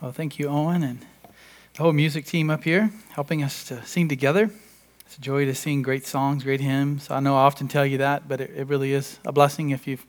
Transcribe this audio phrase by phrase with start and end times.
[0.00, 1.04] Well, thank you, Owen, and
[1.74, 4.48] the whole music team up here helping us to sing together.
[5.04, 7.10] It's a joy to sing great songs, great hymns.
[7.10, 9.88] I know I often tell you that, but it, it really is a blessing if
[9.88, 10.06] you've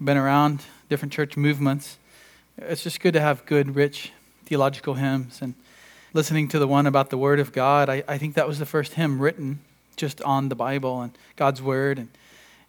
[0.00, 1.98] been around different church movements.
[2.58, 4.10] It's just good to have good, rich
[4.46, 5.40] theological hymns.
[5.40, 5.54] And
[6.12, 8.66] listening to the one about the Word of God, I, I think that was the
[8.66, 9.60] first hymn written
[9.94, 12.00] just on the Bible and God's Word.
[12.00, 12.08] And,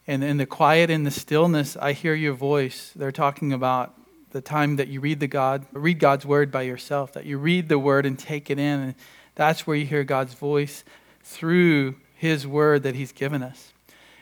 [0.05, 2.91] and in the quiet and the stillness, I hear your voice.
[2.95, 3.97] They're talking about
[4.33, 7.69] the time that you read the God, read God's word by yourself, that you read
[7.69, 8.79] the word and take it in.
[8.79, 8.95] And
[9.35, 10.83] that's where you hear God's voice
[11.23, 13.71] through his word that he's given us.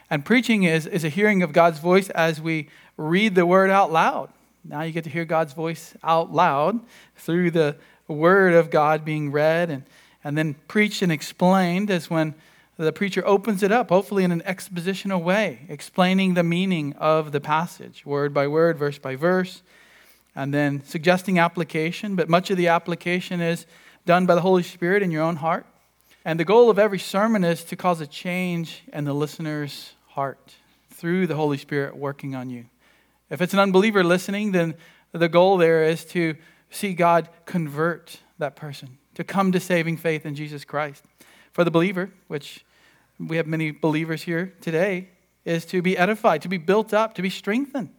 [0.09, 3.91] And preaching is, is a hearing of God's voice as we read the word out
[3.91, 4.29] loud.
[4.65, 6.81] Now you get to hear God's voice out loud
[7.15, 7.77] through the
[8.09, 9.83] word of God being read and,
[10.25, 12.35] and then preached and explained as when
[12.75, 17.39] the preacher opens it up, hopefully in an expositional way, explaining the meaning of the
[17.39, 19.61] passage, word by word, verse by verse
[20.35, 23.65] and then suggesting application, but much of the application is
[24.05, 25.65] done by the Holy Spirit in your own heart.
[26.23, 30.55] And the goal of every sermon is to cause a change in the listener's heart
[30.91, 32.65] through the Holy Spirit working on you.
[33.29, 34.75] If it's an unbeliever listening, then
[35.11, 36.35] the goal there is to
[36.69, 41.03] see God convert that person, to come to saving faith in Jesus Christ.
[41.51, 42.63] For the believer, which
[43.19, 45.09] we have many believers here today,
[45.43, 47.89] is to be edified, to be built up, to be strengthened.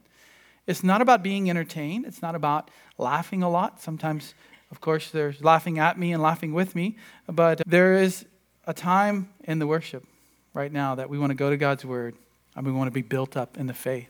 [0.65, 2.05] It's not about being entertained.
[2.05, 3.81] It's not about laughing a lot.
[3.81, 4.33] Sometimes,
[4.71, 6.97] of course, there's laughing at me and laughing with me.
[7.27, 8.25] But there is
[8.65, 10.05] a time in the worship
[10.53, 12.15] right now that we want to go to God's Word
[12.55, 14.09] and we want to be built up in the faith.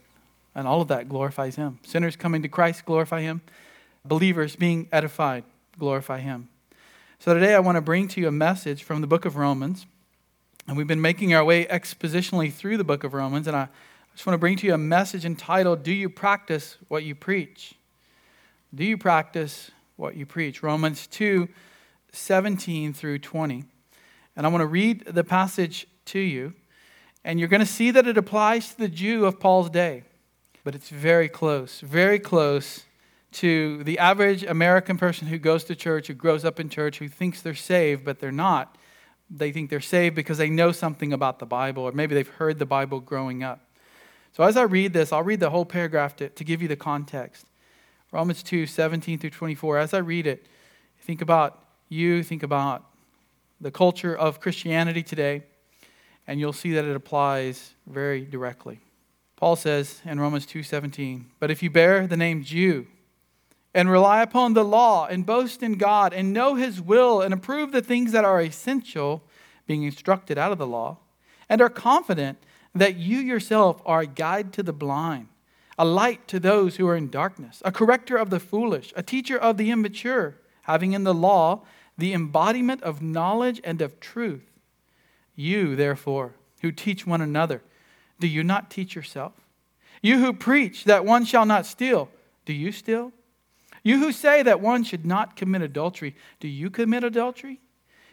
[0.53, 1.79] And all of that glorifies Him.
[1.83, 3.41] Sinners coming to Christ glorify Him.
[4.05, 5.43] Believers being edified
[5.79, 6.49] glorify Him.
[7.17, 9.88] So today I want to bring to you a message from the book of Romans.
[10.67, 13.47] And we've been making our way expositionally through the book of Romans.
[13.47, 13.69] And I
[14.14, 17.16] I just want to bring to you a message entitled, Do You Practice What You
[17.16, 17.73] Preach?
[18.73, 20.61] Do you practice what you preach?
[20.61, 21.50] Romans 2
[22.11, 23.64] 17 through 20.
[24.36, 26.53] And I want to read the passage to you,
[27.23, 30.03] and you're going to see that it applies to the Jew of Paul's day,
[30.63, 32.84] but it's very close, very close
[33.31, 37.07] to the average American person who goes to church, who grows up in church, who
[37.07, 38.78] thinks they're saved, but they're not.
[39.28, 42.59] They think they're saved because they know something about the Bible, or maybe they've heard
[42.59, 43.59] the Bible growing up.
[44.33, 46.75] So as I read this, I'll read the whole paragraph to, to give you the
[46.75, 47.45] context.
[48.11, 49.77] Romans 2 17 through 24.
[49.77, 50.47] As I read it,
[51.01, 52.83] think about you, think about
[53.61, 55.43] the culture of Christianity today,
[56.27, 58.79] and you'll see that it applies very directly.
[59.35, 62.88] Paul says in Romans 2:17, "But if you bear the name Jew
[63.73, 67.72] and rely upon the law and boast in God and know his will and approve
[67.72, 69.23] the things that are essential,
[69.67, 70.97] being instructed out of the law,
[71.49, 72.39] and are confident
[72.75, 75.28] that you yourself are a guide to the blind,
[75.78, 79.38] a light to those who are in darkness, a corrector of the foolish, a teacher
[79.38, 81.61] of the immature, having in the law
[81.97, 84.50] the embodiment of knowledge and of truth.
[85.35, 87.61] You, therefore, who teach one another,
[88.19, 89.34] do you not teach yourself?
[90.01, 92.09] You who preach that one shall not steal,
[92.45, 93.11] do you steal?
[93.84, 97.59] You who say that one should not commit adultery, do you commit adultery?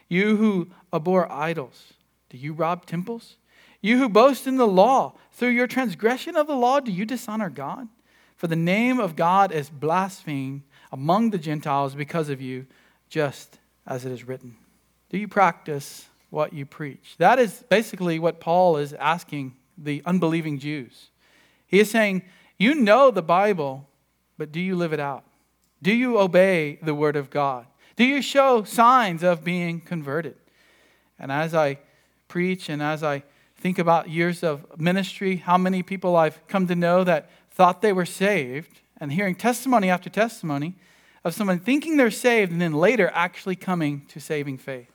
[0.08, 1.94] You who abhor idols,
[2.28, 3.36] do you rob temples?
[3.80, 7.48] You who boast in the law, through your transgression of the law, do you dishonor
[7.48, 7.88] God?
[8.36, 12.66] For the name of God is blasphemed among the Gentiles because of you,
[13.08, 14.56] just as it is written.
[15.08, 17.14] Do you practice what you preach?
[17.18, 21.10] That is basically what Paul is asking the unbelieving Jews.
[21.66, 22.22] He is saying,
[22.58, 23.88] You know the Bible,
[24.36, 25.24] but do you live it out?
[25.82, 27.66] Do you obey the word of God?
[27.96, 30.36] Do you show signs of being converted?
[31.18, 31.78] And as I
[32.28, 33.22] preach and as I
[33.60, 37.92] think about years of ministry, how many people I've come to know that thought they
[37.92, 40.76] were saved, and hearing testimony after testimony
[41.24, 44.90] of someone thinking they're saved and then later actually coming to saving faith.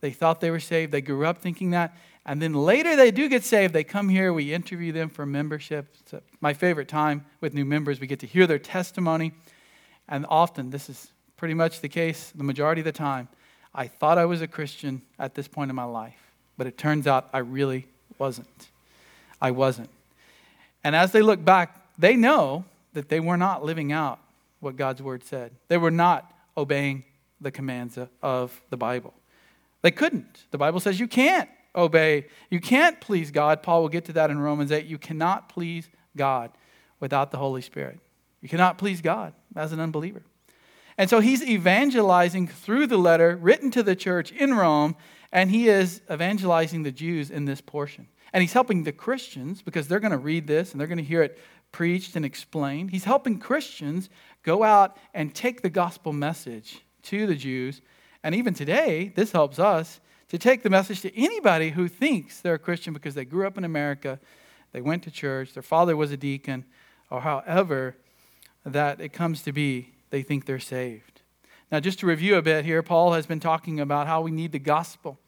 [0.00, 3.28] They thought they were saved, they grew up thinking that, and then later they do
[3.28, 3.74] get saved.
[3.74, 5.94] They come here, we interview them for membership.
[6.00, 8.00] It's my favorite time with new members.
[8.00, 9.32] We get to hear their testimony,
[10.08, 13.28] and often, this is pretty much the case the majority of the time,
[13.74, 16.31] I thought I was a Christian at this point in my life.
[16.56, 17.86] But it turns out I really
[18.18, 18.68] wasn't.
[19.40, 19.90] I wasn't.
[20.84, 24.18] And as they look back, they know that they were not living out
[24.60, 25.52] what God's word said.
[25.68, 27.04] They were not obeying
[27.40, 29.14] the commands of the Bible.
[29.82, 30.44] They couldn't.
[30.50, 33.62] The Bible says you can't obey, you can't please God.
[33.62, 34.84] Paul will get to that in Romans 8.
[34.86, 36.50] You cannot please God
[37.00, 37.98] without the Holy Spirit.
[38.40, 40.22] You cannot please God as an unbeliever.
[40.98, 44.94] And so he's evangelizing through the letter written to the church in Rome
[45.32, 48.06] and he is evangelizing the Jews in this portion.
[48.32, 51.04] And he's helping the Christians because they're going to read this and they're going to
[51.04, 51.38] hear it
[51.70, 52.90] preached and explained.
[52.90, 54.10] He's helping Christians
[54.42, 57.80] go out and take the gospel message to the Jews.
[58.22, 62.54] And even today, this helps us to take the message to anybody who thinks they're
[62.54, 64.20] a Christian because they grew up in America,
[64.72, 66.64] they went to church, their father was a deacon,
[67.10, 67.96] or however
[68.64, 71.20] that it comes to be, they think they're saved.
[71.70, 74.52] Now, just to review a bit here, Paul has been talking about how we need
[74.52, 75.18] the gospel.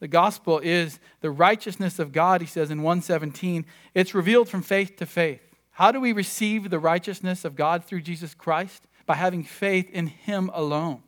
[0.00, 3.66] The gospel is the righteousness of God, he says in 117.
[3.94, 5.40] It's revealed from faith to faith.
[5.72, 8.82] How do we receive the righteousness of God through Jesus Christ?
[9.06, 11.02] By having faith in him alone.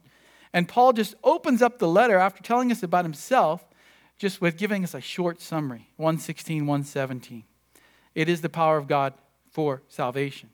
[0.53, 3.65] And Paul just opens up the letter after telling us about himself,
[4.19, 7.45] just with giving us a short summary 116, 117.
[8.15, 9.15] It is the power of God
[9.51, 10.51] for salvation.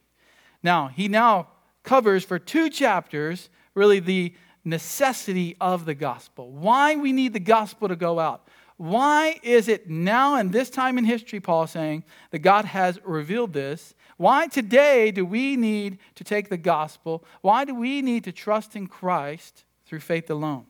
[0.62, 1.48] Now, he now
[1.82, 4.34] covers for two chapters really the
[4.66, 6.50] necessity of the gospel.
[6.50, 8.46] Why we need the gospel to go out.
[8.76, 13.54] Why is it now and this time in history, Paul saying, that God has revealed
[13.54, 13.94] this?
[14.18, 17.24] Why today do we need to take the gospel?
[17.40, 20.66] Why do we need to trust in Christ through faith alone?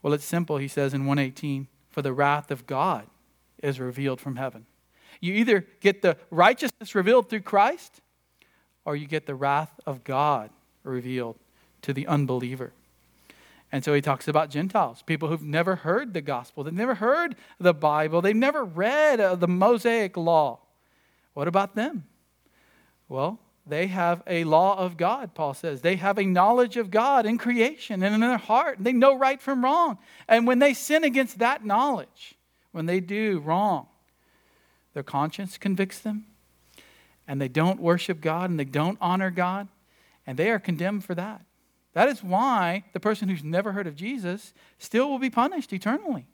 [0.00, 3.06] Well, it's simple, he says in 118 for the wrath of God
[3.62, 4.66] is revealed from heaven.
[5.20, 8.00] You either get the righteousness revealed through Christ,
[8.84, 10.50] or you get the wrath of God
[10.82, 11.36] revealed
[11.82, 12.72] to the unbeliever.
[13.72, 17.34] And so he talks about Gentiles, people who've never heard the gospel, they've never heard
[17.58, 20.60] the Bible, they've never read uh, the Mosaic law.
[21.32, 22.04] What about them?
[23.08, 25.80] Well, they have a law of God, Paul says.
[25.80, 28.76] They have a knowledge of God in creation and in their heart.
[28.76, 29.98] And they know right from wrong.
[30.28, 32.34] And when they sin against that knowledge,
[32.72, 33.86] when they do wrong,
[34.94, 36.26] their conscience convicts them,
[37.26, 39.68] and they don't worship God and they don't honor God,
[40.26, 41.42] and they are condemned for that.
[41.94, 46.26] That is why the person who's never heard of Jesus still will be punished eternally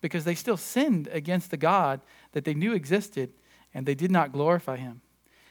[0.00, 2.00] because they still sinned against the God
[2.32, 3.32] that they knew existed
[3.74, 5.00] and they did not glorify him.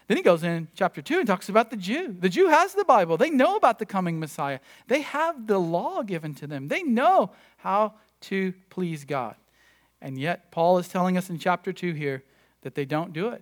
[0.07, 2.15] Then he goes in chapter 2 and talks about the Jew.
[2.19, 3.15] The Jew has the Bible.
[3.17, 4.59] They know about the coming Messiah.
[4.87, 6.67] They have the law given to them.
[6.67, 9.35] They know how to please God.
[10.01, 12.23] And yet, Paul is telling us in chapter 2 here
[12.61, 13.41] that they don't do it.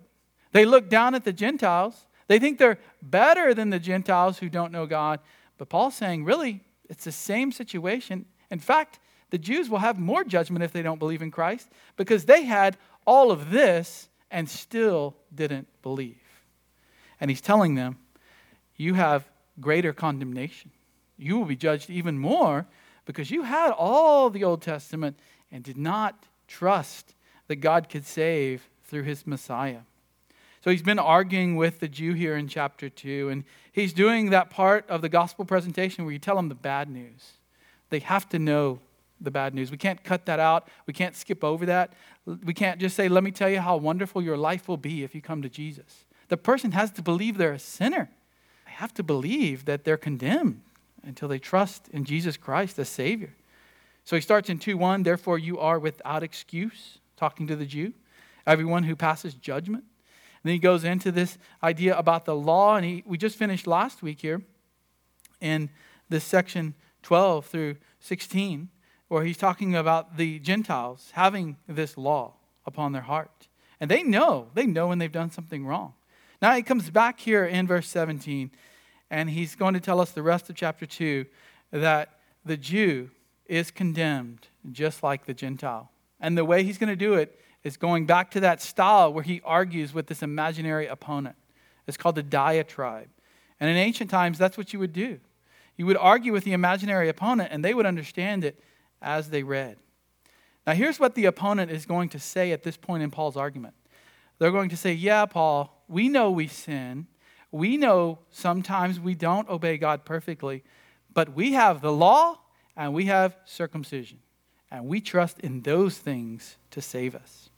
[0.52, 2.06] They look down at the Gentiles.
[2.28, 5.20] They think they're better than the Gentiles who don't know God.
[5.60, 8.24] But Paul's saying, really, it's the same situation.
[8.50, 8.98] In fact,
[9.28, 11.68] the Jews will have more judgment if they don't believe in Christ
[11.98, 16.16] because they had all of this and still didn't believe.
[17.20, 17.98] And he's telling them,
[18.76, 19.28] you have
[19.60, 20.70] greater condemnation.
[21.18, 22.66] You will be judged even more
[23.04, 25.18] because you had all the Old Testament
[25.52, 27.14] and did not trust
[27.48, 29.80] that God could save through his Messiah.
[30.62, 34.50] So he's been arguing with the Jew here in chapter 2, and he's doing that
[34.50, 37.32] part of the gospel presentation where you tell them the bad news.
[37.88, 38.80] They have to know
[39.20, 39.70] the bad news.
[39.70, 40.68] We can't cut that out.
[40.86, 41.92] We can't skip over that.
[42.26, 45.14] We can't just say, let me tell you how wonderful your life will be if
[45.14, 46.04] you come to Jesus.
[46.28, 48.10] The person has to believe they're a sinner.
[48.66, 50.60] They have to believe that they're condemned
[51.02, 53.34] until they trust in Jesus Christ as Savior.
[54.04, 57.94] So he starts in 2 1, therefore you are without excuse, talking to the Jew
[58.46, 59.84] everyone who passes judgment.
[60.42, 64.02] Then he goes into this idea about the law, and he, we just finished last
[64.02, 64.42] week here
[65.40, 65.70] in
[66.08, 68.68] this section 12 through 16,
[69.08, 72.34] where he's talking about the Gentiles having this law
[72.64, 73.48] upon their heart.
[73.80, 75.94] And they know, they know when they've done something wrong.
[76.40, 78.50] Now he comes back here in verse 17,
[79.10, 81.26] and he's going to tell us the rest of chapter 2
[81.72, 83.10] that the Jew
[83.46, 85.90] is condemned just like the Gentile.
[86.20, 89.24] And the way he's going to do it is going back to that style where
[89.24, 91.36] he argues with this imaginary opponent.
[91.86, 93.08] It's called the diatribe.
[93.58, 95.20] And in ancient times, that's what you would do.
[95.76, 98.62] You would argue with the imaginary opponent, and they would understand it
[99.02, 99.76] as they read.
[100.66, 103.74] Now, here's what the opponent is going to say at this point in Paul's argument.
[104.38, 107.06] They're going to say, Yeah, Paul, we know we sin.
[107.52, 110.62] We know sometimes we don't obey God perfectly,
[111.12, 112.38] but we have the law
[112.76, 114.20] and we have circumcision.
[114.70, 117.49] And we trust in those things to save us.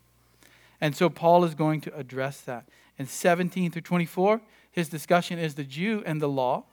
[0.83, 2.69] And so Paul is going to address that.
[2.99, 4.41] In 17 through 24,
[4.73, 6.65] his discussion is the Jew and the law.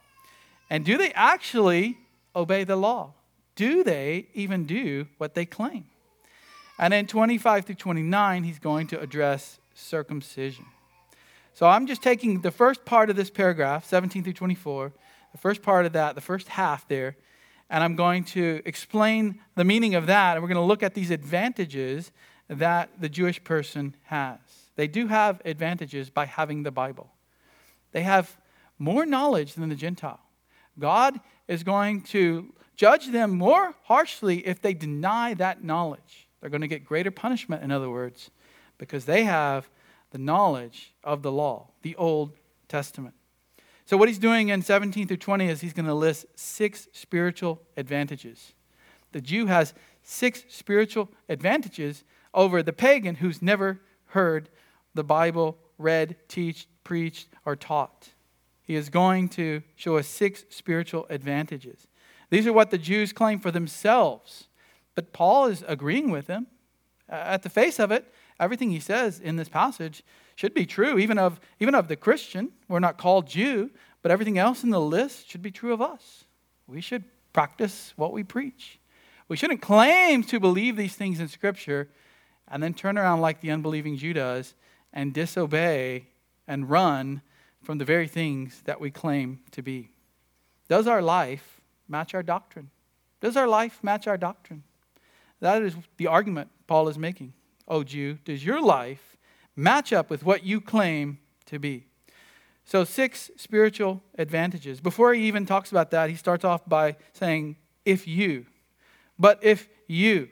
[0.68, 1.96] And do they actually
[2.34, 3.14] obey the law?
[3.54, 5.86] Do they even do what they claim?
[6.76, 10.66] And in 25 through 29, he's going to address circumcision.
[11.54, 14.92] So I'm just taking the first part of this paragraph, 17 through 24,
[15.30, 17.16] the first part of that, the first half there,
[17.68, 20.34] and I'm going to explain the meaning of that.
[20.34, 22.10] And we're going to look at these advantages
[22.50, 24.38] that the Jewish person has.
[24.74, 27.10] They do have advantages by having the Bible,
[27.92, 28.36] they have
[28.78, 30.20] more knowledge than the Gentile.
[30.78, 36.28] God is going to judge them more harshly if they deny that knowledge.
[36.40, 38.30] They're going to get greater punishment, in other words,
[38.78, 39.68] because they have
[40.10, 42.32] the knowledge of the law, the Old
[42.68, 43.14] Testament.
[43.84, 47.60] So, what he's doing in 17 through 20 is he's going to list six spiritual
[47.76, 48.54] advantages.
[49.12, 54.48] The Jew has six spiritual advantages over the pagan who's never heard
[54.94, 58.10] the Bible read, teach, preached, or taught.
[58.62, 61.86] He is going to show us six spiritual advantages.
[62.30, 64.46] These are what the Jews claim for themselves.
[64.94, 66.46] But Paul is agreeing with them.
[67.08, 70.04] At the face of it, everything he says in this passage
[70.36, 72.52] should be true, even of, even of the Christian.
[72.68, 73.70] We're not called Jew,
[74.02, 76.24] but everything else in the list should be true of us.
[76.66, 78.78] We should practice what we preach.
[79.28, 81.88] We shouldn't claim to believe these things in Scripture
[82.50, 84.54] and then turn around like the unbelieving Jew does
[84.92, 86.06] and disobey
[86.46, 87.22] and run
[87.62, 89.90] from the very things that we claim to be.
[90.68, 92.70] Does our life match our doctrine?
[93.20, 94.62] Does our life match our doctrine?
[95.40, 97.32] That is the argument Paul is making.
[97.68, 99.16] Oh, Jew, does your life
[99.54, 101.86] match up with what you claim to be?
[102.64, 104.80] So, six spiritual advantages.
[104.80, 108.46] Before he even talks about that, he starts off by saying, if you.
[109.18, 110.28] But if you.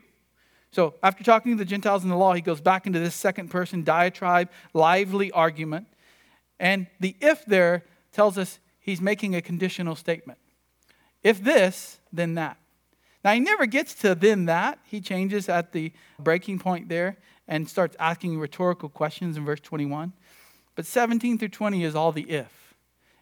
[0.71, 3.49] So, after talking to the Gentiles in the law, he goes back into this second
[3.49, 5.87] person diatribe, lively argument.
[6.59, 10.37] And the if there tells us he's making a conditional statement.
[11.23, 12.57] If this, then that.
[13.23, 14.79] Now, he never gets to then that.
[14.85, 20.13] He changes at the breaking point there and starts asking rhetorical questions in verse 21.
[20.75, 22.75] But 17 through 20 is all the if.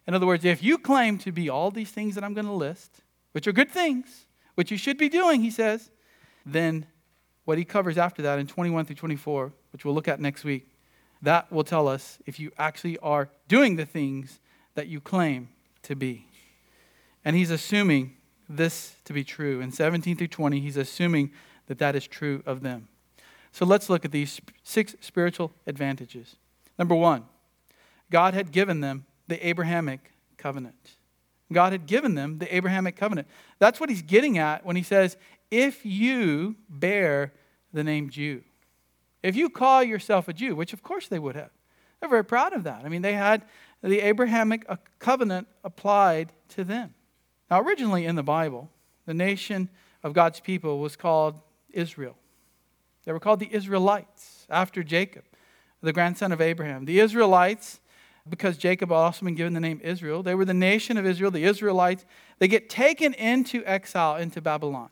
[0.05, 2.51] In other words, if you claim to be all these things that I'm going to
[2.51, 3.01] list,
[3.31, 4.25] which are good things,
[4.55, 5.89] which you should be doing, he says,
[6.45, 6.85] then
[7.47, 10.67] what he covers after that in 21 through 24, which we'll look at next week,
[11.21, 14.41] that will tell us if you actually are doing the things
[14.75, 15.47] that you claim
[15.81, 16.27] to be.
[17.23, 18.17] And he's assuming
[18.49, 19.61] this to be true.
[19.61, 21.31] In 17 through 20, he's assuming
[21.67, 22.89] that that is true of them.
[23.53, 26.35] So let's look at these six spiritual advantages.
[26.77, 27.23] Number one,
[28.11, 30.97] God had given them the Abrahamic covenant.
[31.53, 33.25] God had given them the Abrahamic covenant.
[33.57, 35.15] That's what he's getting at when he says,
[35.51, 37.33] if you bear
[37.73, 38.43] the name Jew.
[39.23, 41.51] If you call yourself a Jew, which of course they would have,
[41.99, 42.85] they're very proud of that.
[42.85, 43.43] I mean, they had
[43.83, 44.65] the Abrahamic
[44.99, 46.93] covenant applied to them.
[47.49, 48.69] Now, originally in the Bible,
[49.05, 49.69] the nation
[50.03, 51.39] of God's people was called
[51.71, 52.17] Israel.
[53.05, 55.23] They were called the Israelites after Jacob,
[55.81, 56.85] the grandson of Abraham.
[56.85, 57.79] The Israelites
[58.29, 60.23] because Jacob had also been given the name Israel.
[60.23, 62.05] They were the nation of Israel, the Israelites.
[62.39, 64.89] They get taken into exile into Babylon.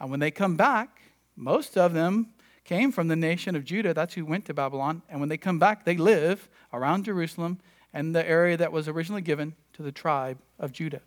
[0.00, 1.00] And when they come back,
[1.36, 2.28] most of them
[2.64, 3.94] came from the nation of Judah.
[3.94, 5.02] That's who went to Babylon.
[5.08, 7.58] And when they come back, they live around Jerusalem
[7.92, 11.00] and the area that was originally given to the tribe of Judah.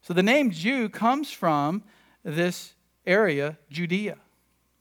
[0.00, 1.82] So the name Jew comes from
[2.24, 2.74] this
[3.06, 4.16] area, Judea,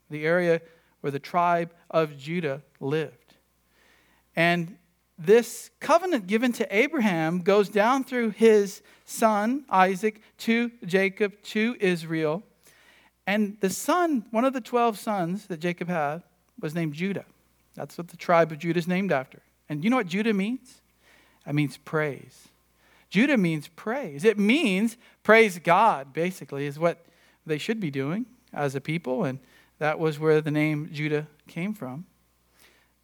[0.09, 0.61] the area
[1.01, 3.35] where the tribe of Judah lived.
[4.35, 4.77] And
[5.17, 12.43] this covenant given to Abraham goes down through his son, Isaac, to Jacob, to Israel.
[13.27, 16.23] And the son, one of the 12 sons that Jacob had,
[16.59, 17.25] was named Judah.
[17.75, 19.41] That's what the tribe of Judah is named after.
[19.69, 20.81] And you know what Judah means?
[21.45, 22.47] It means praise.
[23.09, 24.23] Judah means praise.
[24.23, 27.05] It means praise God, basically, is what
[27.45, 29.25] they should be doing as a people.
[29.25, 29.39] And
[29.79, 32.05] that was where the name Judah came from.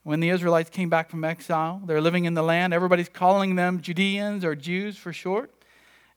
[0.03, 2.73] When the Israelites came back from exile, they're living in the land.
[2.73, 5.51] Everybody's calling them Judeans or Jews for short.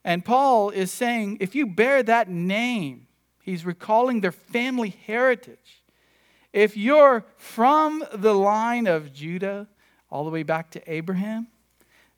[0.03, 3.06] And Paul is saying, if you bear that name,
[3.47, 5.81] he's recalling their family heritage.
[6.51, 9.67] If you're from the line of Judah
[10.09, 11.47] all the way back to Abraham,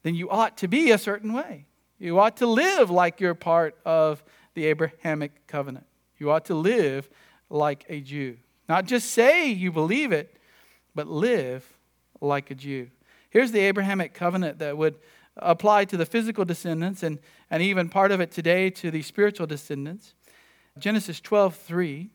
[0.01, 1.67] then you ought to be a certain way.
[1.99, 4.23] You ought to live like you're part of
[4.55, 5.85] the Abrahamic covenant.
[6.17, 7.07] You ought to live
[7.49, 8.37] like a Jew.
[8.67, 10.35] Not just say you believe it,
[10.95, 11.63] but live
[12.21, 12.89] like a Jew.
[13.29, 14.95] Here's the Abrahamic covenant that would
[15.37, 17.19] apply to the physical descendants and,
[17.51, 20.15] and even part of it today to the spiritual descendants.
[20.79, 22.09] Genesis 12 3,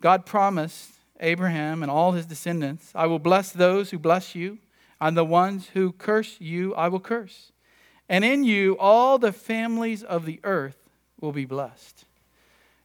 [0.00, 0.90] God promised
[1.20, 4.58] Abraham and all his descendants, I will bless those who bless you,
[5.00, 7.52] and the ones who curse you, I will curse.
[8.08, 10.76] And in you, all the families of the earth
[11.20, 12.04] will be blessed.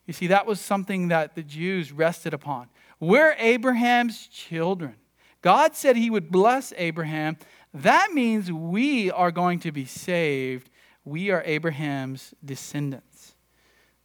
[0.05, 2.69] You see, that was something that the Jews rested upon.
[2.99, 4.95] We're Abraham's children.
[5.41, 7.37] God said he would bless Abraham.
[7.73, 10.69] That means we are going to be saved.
[11.03, 13.16] We are Abraham's descendants.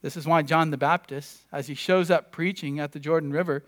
[0.03, 3.63] This is why John the Baptist, as he shows up preaching at the Jordan River,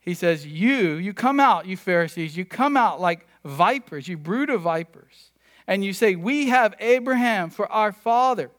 [0.00, 4.48] he says, You, you come out, you Pharisees, you come out like vipers, you brood
[4.48, 5.30] of vipers.
[5.66, 8.50] And you say, We have Abraham for our father.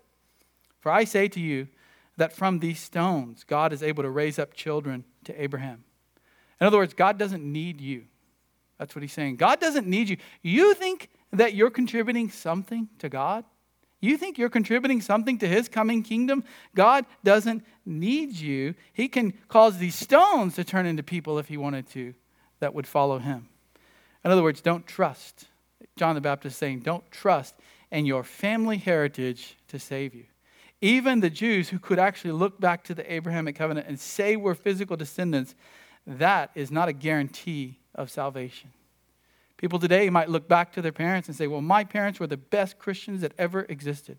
[0.79, 1.67] For I say to you
[2.17, 5.84] that from these stones, God is able to raise up children to Abraham.
[6.62, 8.03] In other words, God doesn't need you.
[8.77, 9.38] That's what he's saying.
[9.38, 10.17] God doesn't need you.
[10.44, 13.46] You think that you're contributing something to God?
[14.02, 16.44] You think you're contributing something to his coming kingdom?
[16.75, 18.75] God doesn't need you.
[18.94, 22.14] He can cause these stones to turn into people if he wanted to
[22.60, 23.50] that would follow him.
[24.24, 25.46] In other words, don't trust.
[25.98, 27.56] John the Baptist saying, don't trust
[27.92, 30.25] in your family heritage to save you.
[30.82, 34.56] Even the Jews who could actually look back to the Abrahamic covenant and say we're
[34.56, 35.56] physical descendants,
[36.06, 38.72] that is not a guarantee of salvation.
[39.58, 42.38] People today might look back to their parents and say, Well, my parents were the
[42.38, 44.18] best Christians that ever existed.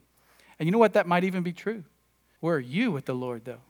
[0.59, 0.95] And you know what?
[0.95, 1.85] That might even be true.
[2.41, 3.61] Where are you with the Lord, though?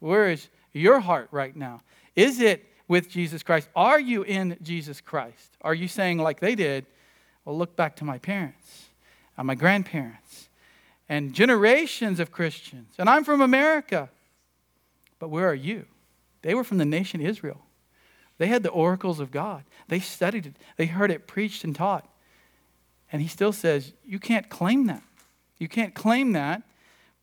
[0.00, 1.82] Where is your heart right now?
[2.16, 3.68] Is it with Jesus Christ?
[3.76, 5.56] Are you in Jesus Christ?
[5.60, 6.86] Are you saying, like they did,
[7.44, 8.86] Well, look back to my parents
[9.38, 10.48] and my grandparents
[11.08, 14.08] and generations of Christians, and I'm from America.
[15.18, 15.84] But where are you?
[16.42, 17.60] They were from the nation Israel.
[18.42, 19.62] They had the oracles of God.
[19.86, 22.08] They studied it, they heard it preached and taught.
[23.12, 25.04] And he still says, You can't claim that.
[25.58, 26.64] You can't claim that.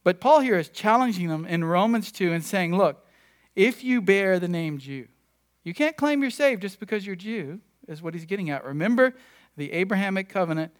[0.06, 3.06] But Paul here is challenging them in Romans 2 and saying, Look,
[3.54, 5.10] if you bear the name Jew,
[5.66, 7.60] you can't claim you're saved just because you're Jew,
[7.90, 8.64] is what he's getting at.
[8.64, 9.14] Remember
[9.58, 10.72] the Abrahamic covenant.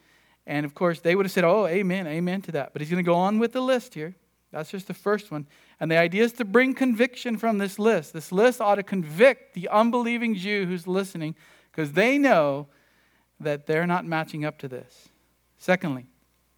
[0.48, 2.72] And of course, they would have said, Oh, amen, amen to that.
[2.72, 4.16] But he's going to go on with the list here.
[4.52, 5.46] That's just the first one.
[5.80, 8.14] And the idea is to bring conviction from this list.
[8.14, 11.36] This list ought to convict the unbelieving Jew who's listening
[11.72, 12.68] because they know
[13.40, 15.10] that they're not matching up to this.
[15.58, 16.08] Secondly,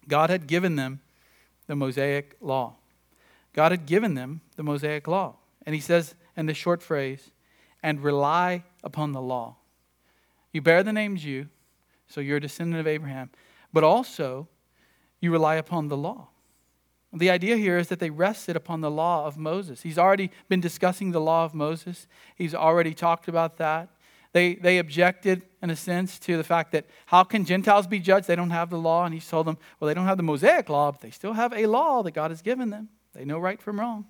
[0.08, 1.00] God had given them
[1.66, 2.76] the Mosaic law.
[3.52, 5.36] God had given them the Mosaic law.
[5.66, 7.30] And he says in this short phrase,
[7.82, 9.56] and rely upon the law.
[10.52, 11.48] You bear the name Jew,
[12.06, 13.30] so you're a descendant of Abraham,
[13.72, 14.48] but also
[15.20, 16.28] you rely upon the law.
[17.14, 19.82] The idea here is that they rested upon the law of Moses.
[19.82, 23.90] He's already been discussing the law of Moses, he's already talked about that.
[24.32, 28.26] They, they objected, in a sense, to the fact that how can Gentiles be judged?
[28.26, 29.04] They don't have the law.
[29.04, 31.52] And he told them, well, they don't have the Mosaic law, but they still have
[31.52, 32.88] a law that God has given them.
[33.12, 34.06] They know right from wrong.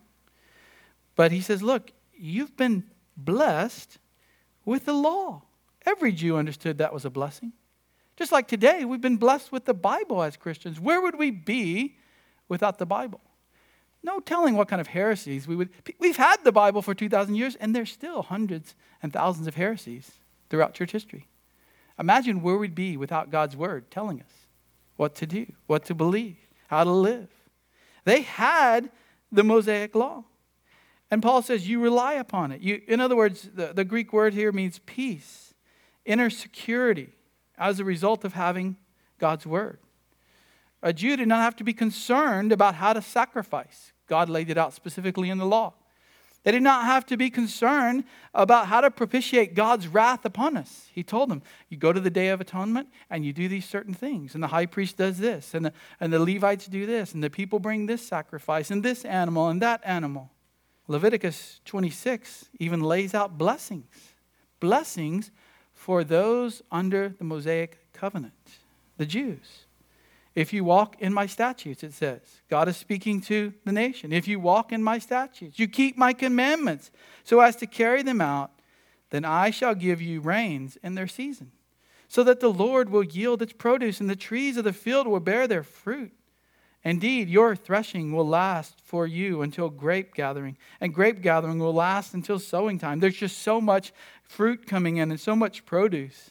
[1.16, 2.84] But he says, look, you've been
[3.16, 3.98] blessed
[4.64, 5.42] with the law.
[5.84, 7.52] Every Jew understood that was a blessing.
[8.16, 10.78] Just like today, we've been blessed with the Bible as Christians.
[10.78, 11.96] Where would we be
[12.52, 13.22] without the Bible.
[14.02, 15.70] No telling what kind of heresies we would.
[15.98, 20.10] We've had the Bible for 2,000 years, and there's still hundreds and thousands of heresies
[20.50, 21.28] throughout church history.
[21.98, 24.46] Imagine where we'd be without God's word telling us
[24.96, 26.36] what to do, what to believe,
[26.68, 27.30] how to live.
[28.04, 28.90] They had
[29.30, 30.24] the Mosaic law.
[31.10, 32.60] And Paul says, You rely upon it.
[32.60, 35.54] You, in other words, the, the Greek word here means peace,
[36.04, 37.08] inner security
[37.56, 38.76] as a result of having
[39.18, 39.78] God's word.
[40.82, 43.92] A Jew did not have to be concerned about how to sacrifice.
[44.08, 45.74] God laid it out specifically in the law.
[46.44, 48.02] They did not have to be concerned
[48.34, 50.88] about how to propitiate God's wrath upon us.
[50.92, 53.94] He told them, You go to the Day of Atonement and you do these certain
[53.94, 54.34] things.
[54.34, 57.30] And the high priest does this, and the, and the Levites do this, and the
[57.30, 60.30] people bring this sacrifice, and this animal, and that animal.
[60.88, 64.14] Leviticus 26 even lays out blessings.
[64.58, 65.30] Blessings
[65.72, 68.34] for those under the Mosaic covenant,
[68.96, 69.61] the Jews.
[70.34, 72.20] If you walk in my statutes, it says.
[72.48, 74.12] God is speaking to the nation.
[74.12, 76.90] If you walk in my statutes, you keep my commandments
[77.22, 78.50] so as to carry them out,
[79.10, 81.52] then I shall give you rains in their season,
[82.08, 85.20] so that the Lord will yield its produce, and the trees of the field will
[85.20, 86.12] bear their fruit.
[86.82, 92.14] Indeed, your threshing will last for you until grape gathering, and grape gathering will last
[92.14, 93.00] until sowing time.
[93.00, 93.92] There's just so much
[94.24, 96.30] fruit coming in and so much produce.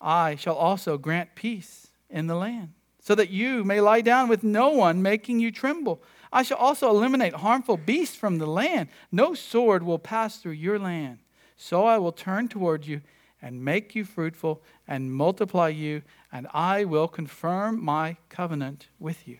[0.00, 2.74] I shall also grant peace in the land
[3.08, 6.02] so that you may lie down with no one making you tremble.
[6.30, 8.90] I shall also eliminate harmful beasts from the land.
[9.10, 11.20] No sword will pass through your land.
[11.56, 13.00] So I will turn toward you
[13.40, 19.38] and make you fruitful and multiply you, and I will confirm my covenant with you.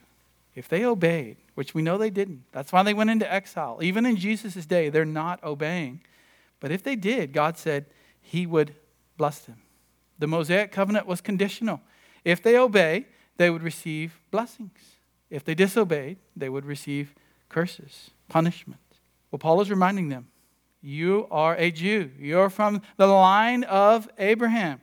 [0.54, 3.80] If they obeyed, which we know they didn't, that's why they went into exile.
[3.82, 6.00] Even in Jesus' day, they're not obeying.
[6.58, 7.84] But if they did, God said
[8.18, 8.74] he would
[9.18, 9.60] bless them.
[10.18, 11.82] The Mosaic covenant was conditional.
[12.24, 13.04] If they obey,
[13.38, 14.78] they would receive blessings.
[15.30, 17.14] If they disobeyed, they would receive
[17.48, 18.80] curses, punishment.
[19.30, 20.28] Well, Paul is reminding them
[20.80, 24.80] you are a Jew, you're from the line of Abraham.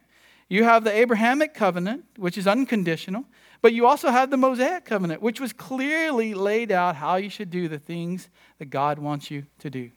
[0.48, 3.26] You have the Abrahamic covenant, which is unconditional,
[3.62, 7.50] but you also have the Mosaic covenant, which was clearly laid out how you should
[7.50, 9.90] do the things that God wants you to do.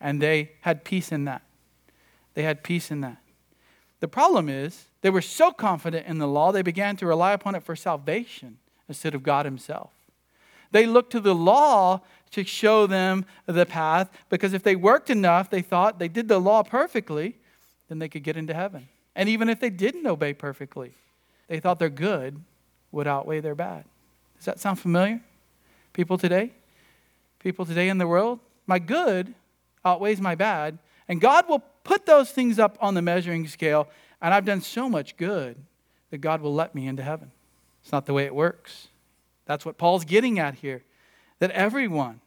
[0.00, 1.42] And they had peace in that.
[2.34, 3.18] They had peace in that.
[4.00, 7.54] The problem is, they were so confident in the law, they began to rely upon
[7.54, 8.58] it for salvation
[8.88, 9.92] instead of God Himself.
[10.72, 12.00] They looked to the law
[12.32, 16.38] to show them the path because if they worked enough, they thought they did the
[16.38, 17.36] law perfectly,
[17.88, 18.88] then they could get into heaven.
[19.16, 20.94] And even if they didn't obey perfectly,
[21.48, 22.40] they thought their good
[22.92, 23.84] would outweigh their bad.
[24.36, 25.20] Does that sound familiar?
[25.92, 26.52] People today,
[27.40, 29.34] people today in the world, my good
[29.84, 33.88] outweighs my bad, and God will put those things up on the measuring scale,
[34.20, 35.56] and I've done so much good
[36.10, 37.30] that God will let me into heaven.
[37.82, 38.88] It's not the way it works.
[39.46, 40.82] That's what Paul's getting at here
[41.40, 42.20] that everyone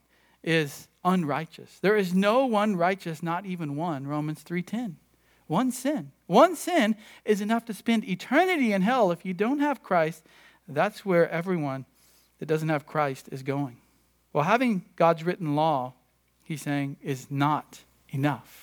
[0.44, 1.80] is unrighteous.
[1.80, 4.08] There is no one righteous, not even one.
[4.08, 4.98] Romans 3:10.
[5.48, 6.12] One sin.
[6.26, 10.24] One sin is enough to spend eternity in hell if you don't have Christ.
[10.68, 11.86] That's where everyone
[12.39, 13.78] that doesn't have Christ is going.
[14.32, 15.94] Well, having God's written law,
[16.44, 18.62] he's saying, is not enough.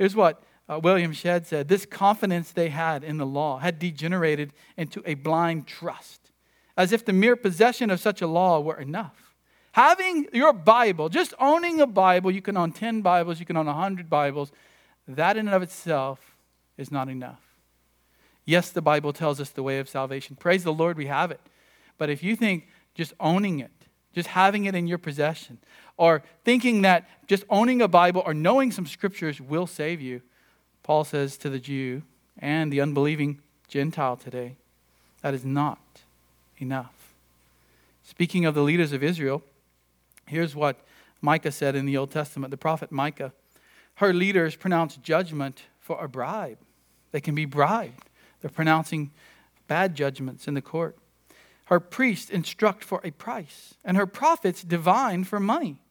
[0.00, 4.54] Here's what uh, William Shedd said this confidence they had in the law had degenerated
[4.78, 6.30] into a blind trust,
[6.74, 9.34] as if the mere possession of such a law were enough.
[9.72, 13.66] Having your Bible, just owning a Bible, you can own 10 Bibles, you can own
[13.66, 14.52] 100 Bibles,
[15.06, 16.34] that in and of itself
[16.78, 17.42] is not enough.
[18.46, 20.34] Yes, the Bible tells us the way of salvation.
[20.34, 21.42] Praise the Lord, we have it.
[21.98, 23.70] But if you think just owning it,
[24.14, 25.58] just having it in your possession,
[26.00, 30.22] or thinking that just owning a Bible or knowing some scriptures will save you,
[30.82, 32.02] Paul says to the Jew
[32.38, 34.56] and the unbelieving Gentile today,
[35.20, 35.78] that is not
[36.56, 37.12] enough.
[38.02, 39.42] Speaking of the leaders of Israel,
[40.26, 40.80] here's what
[41.20, 42.50] Micah said in the Old Testament.
[42.50, 43.32] The prophet Micah
[43.96, 46.56] her leaders pronounce judgment for a bribe.
[47.12, 48.08] They can be bribed.
[48.40, 49.10] They're pronouncing
[49.68, 50.96] bad judgments in the court.
[51.66, 55.82] Her priests instruct for a price, and her prophets divine for money.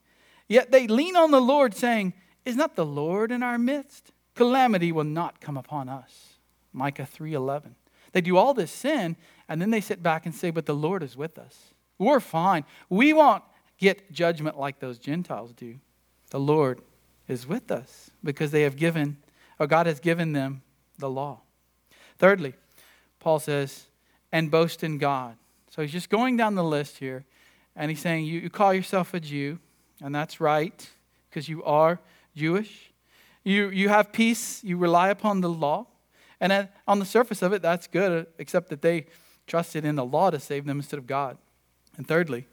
[0.49, 4.11] Yet they lean on the Lord, saying, Is not the Lord in our midst?
[4.35, 6.39] Calamity will not come upon us.
[6.73, 7.75] Micah 3:11.
[8.11, 9.15] They do all this sin,
[9.47, 11.73] and then they sit back and say, But the Lord is with us.
[11.97, 12.65] We're fine.
[12.89, 13.43] We won't
[13.77, 15.79] get judgment like those Gentiles do.
[16.31, 16.81] The Lord
[17.27, 19.17] is with us because they have given,
[19.59, 20.63] or God has given them
[20.97, 21.41] the law.
[22.17, 22.55] Thirdly,
[23.19, 23.85] Paul says,
[24.31, 25.37] and boast in God.
[25.69, 27.25] So he's just going down the list here,
[27.75, 29.59] and he's saying, You, you call yourself a Jew,
[30.01, 30.89] and that's right,
[31.29, 31.99] because you are
[32.35, 32.91] Jewish.
[33.43, 35.87] You, you have peace, you rely upon the law.
[36.39, 39.07] And at, on the surface of it, that's good, except that they
[39.47, 41.37] trusted in the law to save them instead of God.
[41.97, 42.47] And thirdly,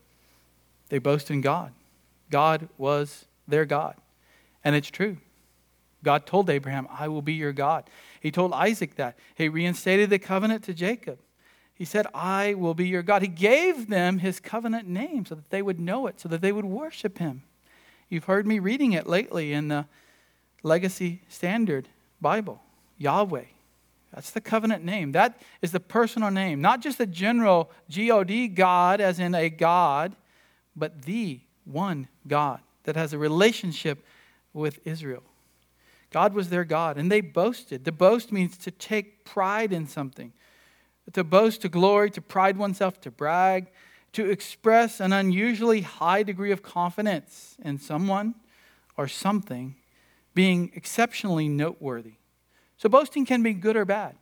[0.88, 1.72] they boast in God.
[2.30, 3.94] God was their God.
[4.64, 5.18] And it's true.
[6.02, 7.88] God told Abraham, I will be your God.
[8.20, 9.16] He told Isaac that.
[9.34, 11.18] He reinstated the covenant to Jacob.
[11.76, 13.22] He said, I will be your God.
[13.22, 16.50] He gave them his covenant name so that they would know it, so that they
[16.50, 17.42] would worship him.
[18.08, 19.86] You've heard me reading it lately in the
[20.62, 21.88] Legacy Standard
[22.20, 22.62] Bible
[22.96, 23.44] Yahweh.
[24.14, 25.12] That's the covenant name.
[25.12, 29.34] That is the personal name, not just the general G O D, God, as in
[29.34, 30.16] a God,
[30.74, 34.02] but the one God that has a relationship
[34.54, 35.24] with Israel.
[36.10, 37.84] God was their God, and they boasted.
[37.84, 40.32] To boast means to take pride in something,
[41.12, 43.68] to boast, to glory, to pride oneself, to brag,
[44.12, 48.34] to express an unusually high degree of confidence in someone
[48.96, 49.76] or something
[50.34, 52.14] being exceptionally noteworthy.
[52.78, 54.16] So, boasting can be good or bad,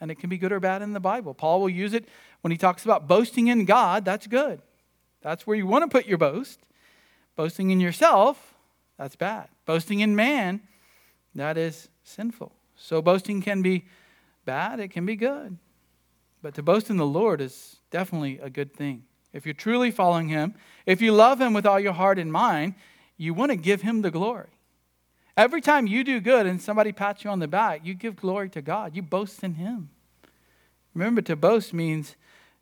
[0.00, 1.34] and it can be good or bad in the Bible.
[1.34, 2.08] Paul will use it
[2.40, 4.60] when he talks about boasting in God, that's good.
[5.20, 6.60] That's where you want to put your boast.
[7.36, 8.54] Boasting in yourself,
[8.98, 9.48] that's bad.
[9.66, 10.60] Boasting in man,
[11.34, 12.52] that is sinful.
[12.76, 13.86] So boasting can be
[14.44, 15.56] bad, it can be good.
[16.42, 19.04] But to boast in the Lord is definitely a good thing.
[19.32, 20.54] If you're truly following Him,
[20.86, 22.74] if you love Him with all your heart and mind,
[23.16, 24.48] you want to give Him the glory.
[25.36, 28.48] Every time you do good and somebody pats you on the back, you give glory
[28.50, 28.96] to God.
[28.96, 29.90] You boast in Him.
[30.94, 32.16] Remember, to boast means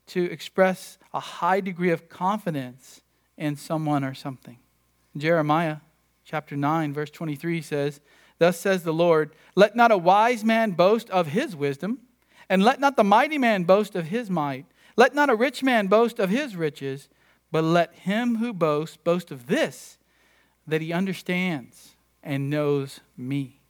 [0.07, 3.01] to express a high degree of confidence
[3.37, 4.57] in someone or something.
[5.17, 5.77] Jeremiah
[6.23, 8.01] chapter 9, verse 23 says,
[8.37, 11.99] Thus says the Lord, Let not a wise man boast of his wisdom,
[12.49, 14.65] and let not the mighty man boast of his might.
[14.95, 17.09] Let not a rich man boast of his riches,
[17.51, 19.97] but let him who boasts boast of this,
[20.67, 23.61] that he understands and knows me.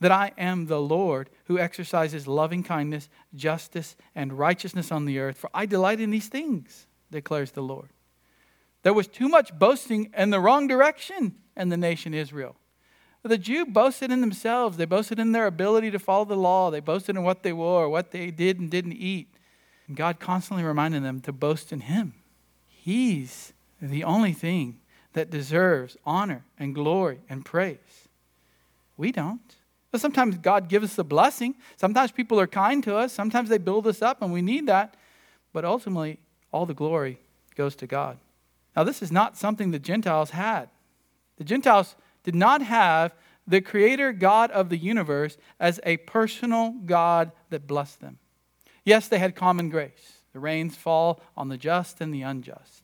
[0.00, 5.38] That I am the Lord who exercises loving kindness, justice, and righteousness on the earth,
[5.38, 7.90] for I delight in these things, declares the Lord.
[8.82, 12.56] There was too much boasting in the wrong direction in the nation Israel.
[13.26, 14.76] The Jew boasted in themselves.
[14.76, 16.70] They boasted in their ability to follow the law.
[16.70, 19.28] They boasted in what they wore, what they did and didn't eat.
[19.88, 22.12] And God constantly reminded them to boast in Him.
[22.68, 24.80] He's the only thing
[25.14, 28.08] that deserves honor and glory and praise.
[28.98, 29.56] We don't.
[29.90, 31.54] But sometimes God gives us a blessing.
[31.76, 33.12] Sometimes people are kind to us.
[33.12, 34.96] Sometimes they build us up, and we need that.
[35.52, 36.18] But ultimately,
[36.52, 37.20] all the glory
[37.54, 38.18] goes to God.
[38.76, 40.68] Now, this is not something the Gentiles had.
[41.38, 43.14] The Gentiles did not have
[43.46, 48.18] the creator God of the universe as a personal God that blessed them.
[48.84, 50.22] Yes, they had common grace.
[50.32, 52.82] The rains fall on the just and the unjust.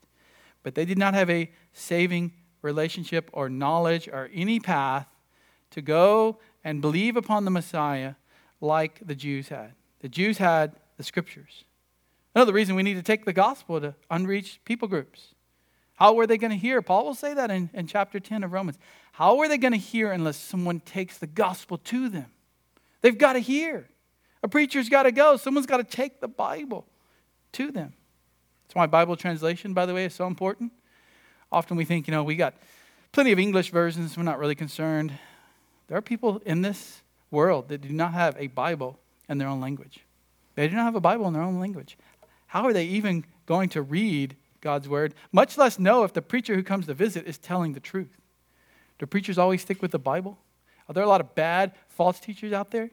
[0.63, 5.07] but they did not have a saving relationship or knowledge or any path
[5.71, 8.15] to go and believe upon the Messiah
[8.61, 9.73] like the Jews had.
[10.01, 11.65] The Jews had the scriptures.
[12.35, 15.35] Another reason we need to take the gospel to unreached people groups.
[15.95, 16.81] How were they going to hear?
[16.83, 18.79] Paul will say that in, in chapter 10 of Romans.
[19.21, 22.25] How are they going to hear unless someone takes the gospel to them?
[23.03, 23.87] They've got to hear.
[24.43, 25.37] A preacher's got to go.
[25.37, 26.87] Someone's got to take the Bible
[27.53, 27.93] to them.
[28.63, 30.73] That's why Bible translation, by the way, is so important.
[31.53, 32.55] Often we think, you know, we got
[33.13, 35.13] plenty of English versions, we're not really concerned.
[35.89, 39.61] There are people in this world that do not have a Bible in their own
[39.61, 39.99] language.
[40.55, 41.99] They do not have a Bible in their own language.
[42.47, 46.55] How are they even going to read God's word, much less know if the preacher
[46.55, 48.20] who comes to visit is telling the truth?
[49.01, 50.37] Do preachers always stick with the Bible?
[50.87, 52.91] Are there a lot of bad, false teachers out there?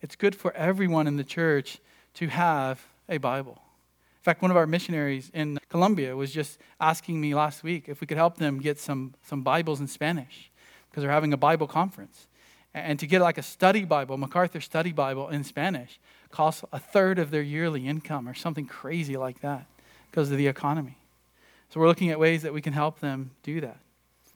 [0.00, 1.80] It's good for everyone in the church
[2.14, 3.52] to have a Bible.
[3.52, 8.00] In fact, one of our missionaries in Colombia was just asking me last week if
[8.00, 10.50] we could help them get some, some Bibles in Spanish
[10.88, 12.26] because they're having a Bible conference.
[12.72, 17.18] And to get like a study Bible, MacArthur Study Bible in Spanish, costs a third
[17.18, 19.66] of their yearly income or something crazy like that
[20.10, 20.96] because of the economy.
[21.68, 23.76] So we're looking at ways that we can help them do that.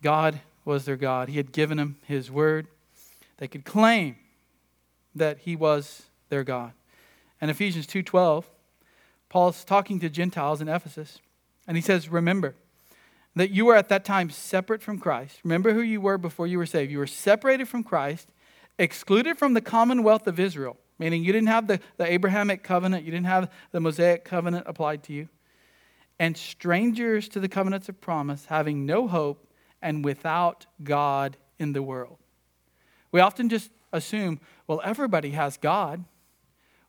[0.03, 0.38] God
[0.69, 1.29] was their God.
[1.29, 2.69] He had given them His word.
[3.39, 4.17] They could claim
[5.15, 6.73] that He was their God.
[7.41, 8.45] And Ephesians 2:12,
[9.29, 11.19] Paul's talking to Gentiles in Ephesus,
[11.67, 12.55] and he says, "Remember
[13.35, 15.41] that you were at that time separate from Christ.
[15.43, 16.91] Remember who you were before you were saved.
[16.91, 18.29] You were separated from Christ,
[18.79, 23.13] excluded from the commonwealth of Israel." meaning you didn't have the, the Abrahamic covenant, you
[23.13, 25.29] didn't have the Mosaic covenant applied to you,
[26.19, 29.48] and strangers to the covenants of promise, having no hope
[29.83, 32.19] and without God in the world.
[33.12, 36.05] We often just assume, well, everybody has God.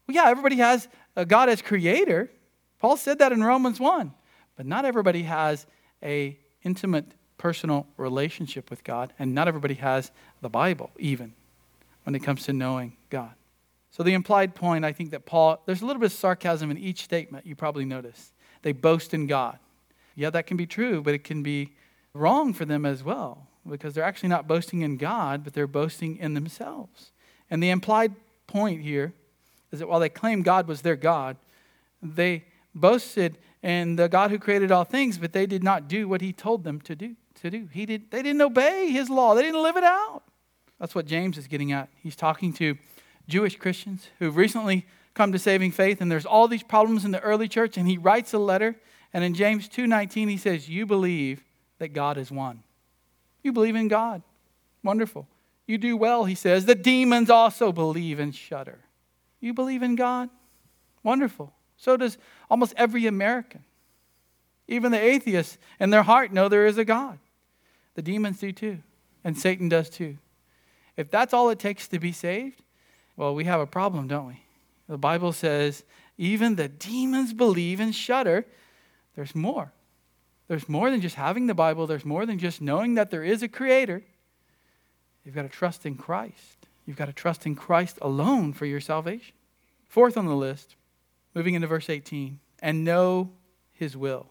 [0.08, 0.88] Well, yeah, everybody has
[1.28, 2.30] God as creator.
[2.80, 4.14] Paul said that in Romans 1.
[4.56, 5.66] But not everybody has
[6.04, 7.06] a intimate
[7.38, 11.34] personal relationship with God, and not everybody has the Bible even
[12.04, 13.32] when it comes to knowing God.
[13.92, 16.78] So, the implied point, I think that Paul, there's a little bit of sarcasm in
[16.78, 18.34] each statement, you probably noticed.
[18.62, 19.58] They boast in God.
[20.16, 21.74] Yeah, that can be true, but it can be
[22.14, 26.18] wrong for them as well, because they're actually not boasting in God, but they're boasting
[26.18, 27.12] in themselves.
[27.50, 28.14] And the implied
[28.48, 29.14] point here
[29.72, 31.38] is that while they claim God was their God,
[32.02, 36.22] they boasted in the God who created all things, but they did not do what
[36.22, 37.16] he told them to do.
[37.42, 37.70] To do.
[37.72, 40.24] He did, they didn't obey his law, they didn't live it out.
[40.80, 41.90] That's what James is getting at.
[42.02, 42.78] He's talking to
[43.28, 47.20] Jewish Christians who've recently come to saving faith, and there's all these problems in the
[47.20, 48.76] early church, and he writes a letter,
[49.14, 51.44] and in James 2:19 he says, "You believe
[51.80, 52.64] that God is one.
[53.44, 54.22] You believe in God.
[54.84, 55.28] Wonderful.
[55.66, 56.66] You do well," he says.
[56.66, 58.80] "The demons also believe and shudder."
[59.40, 60.30] You believe in God?
[61.04, 61.54] Wonderful.
[61.78, 62.18] So does
[62.50, 63.64] almost every American.
[64.68, 67.20] Even the atheists in their heart know there is a God.
[67.96, 68.84] The demons do too,
[69.24, 70.18] and Satan does too.
[70.98, 72.62] If that's all it takes to be saved,
[73.16, 74.44] well, we have a problem, don't we?
[74.88, 75.84] The Bible says
[76.18, 78.46] even the demons believe and shudder.
[79.16, 79.72] There's more.
[80.50, 83.44] There's more than just having the Bible, there's more than just knowing that there is
[83.44, 84.02] a creator.
[85.24, 86.68] You've got to trust in Christ.
[86.88, 89.36] You've got to trust in Christ alone for your salvation.
[89.88, 90.76] Fourth on the list,
[91.36, 93.30] moving into verse 18, and know
[93.72, 94.26] his will.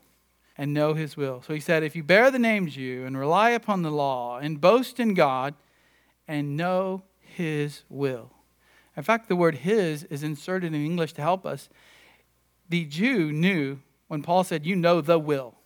[0.57, 1.41] And know his will.
[1.47, 4.61] So he said, if you bear the name Jew and rely upon the law and
[4.61, 5.55] boast in God
[6.27, 8.33] and know his will.
[8.97, 11.69] In fact, the word his is inserted in English to help us.
[12.69, 13.79] The Jew knew
[14.09, 15.58] when Paul said, You know the will.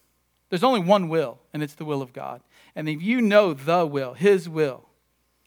[0.52, 2.42] There's only one will, and it's the will of God.
[2.76, 4.84] And if you know the will, his will,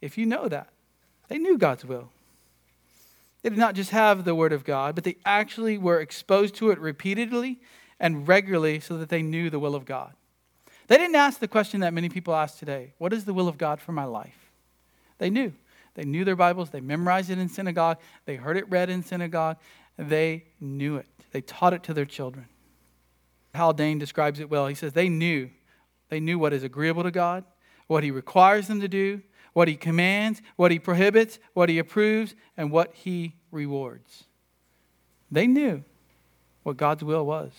[0.01, 0.69] if you know that,
[1.27, 2.09] they knew God's will.
[3.43, 6.71] They did not just have the word of God, but they actually were exposed to
[6.71, 7.59] it repeatedly
[7.99, 10.13] and regularly so that they knew the will of God.
[10.87, 13.59] They didn't ask the question that many people ask today What is the will of
[13.59, 14.49] God for my life?
[15.19, 15.53] They knew.
[15.93, 16.71] They knew their Bibles.
[16.71, 17.99] They memorized it in synagogue.
[18.25, 19.57] They heard it read in synagogue.
[19.99, 21.05] They knew it.
[21.29, 22.47] They taught it to their children.
[23.55, 24.67] Haldane describes it well.
[24.67, 25.49] He says they knew.
[26.09, 27.43] They knew what is agreeable to God,
[27.87, 29.21] what He requires them to do,
[29.53, 34.25] what He commands, what He prohibits, what He approves, and what He rewards.
[35.31, 35.83] They knew
[36.63, 37.51] what God's will was.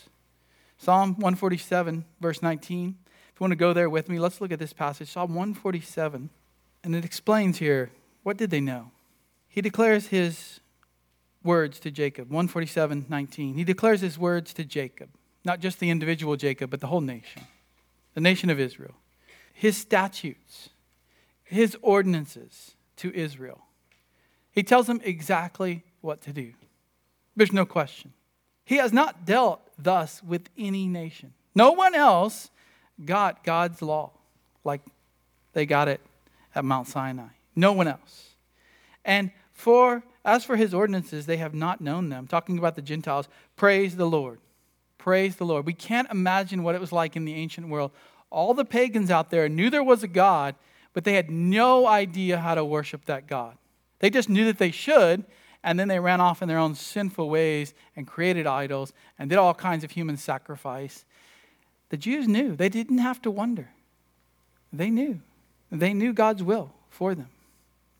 [0.79, 2.97] Psalm 147, verse 19.
[3.09, 5.09] If you want to go there with me, let's look at this passage.
[5.09, 6.31] Psalm 147.
[6.85, 7.91] And it explains here
[8.23, 8.91] what did they know?
[9.49, 10.61] He declares his
[11.43, 13.55] words to Jacob, 147 19.
[13.55, 15.11] He declares his words to Jacob,
[15.47, 17.43] not just the individual Jacob, but the whole nation,
[18.15, 18.97] the nation of Israel.
[19.55, 20.71] His statutes,
[21.45, 23.61] his ordinances to Israel.
[24.51, 26.53] He tells them exactly what to do.
[27.37, 28.13] There's no question.
[28.65, 31.33] He has not dealt thus with any nation.
[31.55, 32.51] No one else
[33.05, 34.11] got God's law
[34.65, 34.81] like
[35.53, 36.01] they got it
[36.55, 37.29] at Mount Sinai.
[37.55, 38.31] No one else.
[39.05, 42.27] And for as for his ordinances, they have not known them.
[42.27, 44.41] Talking about the Gentiles, praise the Lord.
[45.07, 45.67] Praise the Lord.
[45.67, 47.93] We can't imagine what it was like in the ancient world.
[48.29, 50.57] All the pagans out there knew there was a God,
[50.95, 53.57] but they had no idea how to worship that God.
[54.01, 55.25] They just knew that they should,
[55.63, 59.39] and then they ran off in their own sinful ways and created idols and did
[59.39, 61.05] all kinds of human sacrifice.
[61.91, 62.57] The Jews knew.
[62.57, 63.69] They didn't have to wonder.
[64.73, 65.21] They knew.
[65.71, 67.29] They knew God's will for them.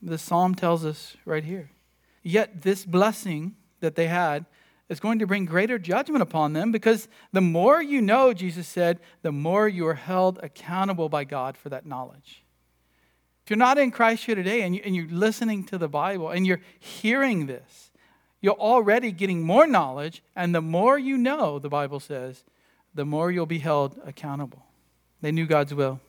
[0.01, 1.69] The psalm tells us right here.
[2.21, 4.45] Yet this blessing that they had
[4.89, 8.99] is going to bring greater judgment upon them because the more you know, Jesus said,
[9.21, 12.43] the more you are held accountable by God for that knowledge.
[13.43, 16.45] If you're not in Christ here today and, you, are listening to the Bible and
[16.45, 17.91] you're hearing this,
[18.41, 22.43] you're already getting more knowledge, and the more you know, the Bible says,
[22.93, 24.63] the more you'll be held accountable.
[25.21, 25.99] They knew God's will.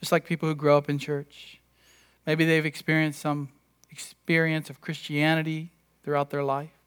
[0.00, 1.60] Just like people who grow up in church.
[2.26, 3.48] Maybe they've experienced some
[3.90, 5.70] experience of Christianity
[6.04, 6.79] throughout their life.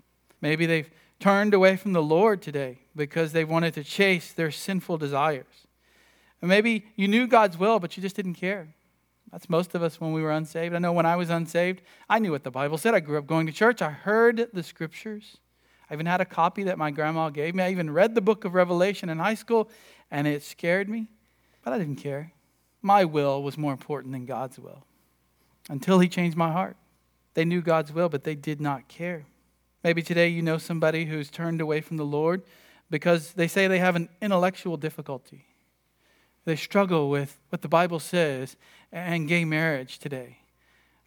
[0.44, 0.90] Maybe they've
[1.22, 5.46] turned away from the Lord today because they wanted to chase their sinful desires.
[6.42, 8.68] And maybe you knew God's will, but you just didn't care.
[9.32, 10.76] That's most of us when we were unsaved.
[10.76, 12.94] I know when I was unsaved, I knew what the Bible said.
[12.94, 13.82] I grew up going to church.
[13.82, 15.38] I heard the scriptures.
[15.90, 17.64] I even had a copy that my grandma gave me.
[17.64, 19.70] I even read the book of Revelation in high school,
[20.12, 21.08] and it scared me,
[21.64, 22.34] but I didn't care.
[22.82, 24.84] My will was more important than God's will
[25.70, 26.76] until He changed my heart.
[27.34, 29.26] They knew God's will, but they did not care.
[29.84, 32.44] Maybe today you know somebody who's turned away from the Lord
[32.90, 35.46] because they say they have an intellectual difficulty.
[36.46, 38.56] They struggle with what the Bible says
[38.92, 40.38] and gay marriage today.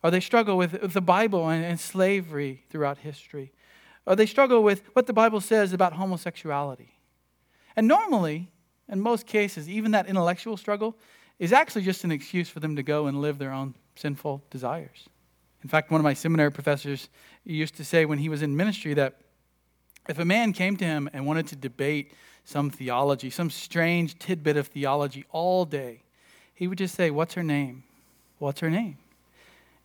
[0.03, 3.53] Or they struggle with the Bible and, and slavery throughout history.
[4.05, 6.99] Or they struggle with what the Bible says about homosexuality.
[7.75, 8.51] And normally,
[8.89, 10.97] in most cases, even that intellectual struggle
[11.39, 15.09] is actually just an excuse for them to go and live their own sinful desires.
[15.67, 17.09] In fact, one of my seminary professors
[17.43, 19.17] used to say when he was in ministry that
[20.09, 22.13] if a man came to him and wanted to debate
[22.45, 26.03] some theology, some strange tidbit of theology all day,
[26.55, 27.83] he would just say, What's her name?
[28.39, 28.99] What's her name?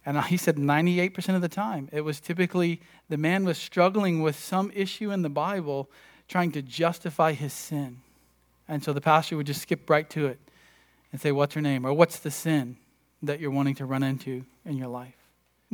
[0.05, 4.37] And he said 98% of the time, it was typically the man was struggling with
[4.37, 5.89] some issue in the Bible,
[6.27, 8.01] trying to justify his sin.
[8.67, 10.37] And so the pastor would just skip right to it
[11.11, 11.87] and say, What's her name?
[11.87, 12.77] Or what's the sin
[13.23, 15.15] that you're wanting to run into in your life?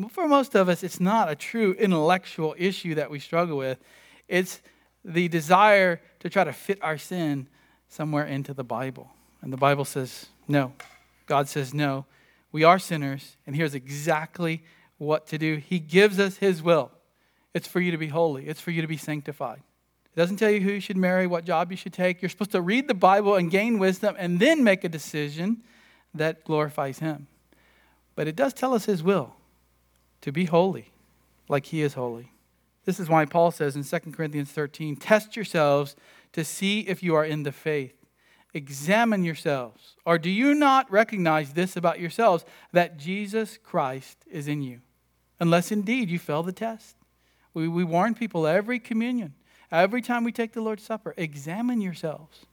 [0.10, 3.80] For most of us, it's not a true intellectual issue that we struggle with.
[4.28, 4.62] It's
[5.04, 7.48] the desire to try to fit our sin
[7.88, 9.10] somewhere into the Bible.
[9.42, 10.74] And the Bible says no.
[11.26, 12.06] God says no.
[12.52, 14.64] We are sinners, and here's exactly
[14.98, 15.56] what to do.
[15.56, 16.92] He gives us His will.
[17.54, 19.62] It's for you to be holy, it's for you to be sanctified.
[20.14, 22.22] It doesn't tell you who you should marry, what job you should take.
[22.22, 25.64] You're supposed to read the Bible and gain wisdom and then make a decision
[26.14, 27.28] that glorifies Him.
[28.16, 29.37] But it does tell us His will
[30.22, 30.92] to be holy,
[31.48, 32.32] like He is holy.
[32.86, 35.96] This is why Paul says in 2 Corinthians 13 test yourselves
[36.32, 37.94] to see if you are in the faith.
[38.54, 39.96] Examine yourselves.
[40.06, 44.80] Or do you not recognize this about yourselves that Jesus Christ is in you?
[45.40, 46.96] Unless indeed you fail the test.
[47.54, 49.34] We, we warn people every communion,
[49.72, 52.46] every time we take the Lord's Supper, examine yourselves.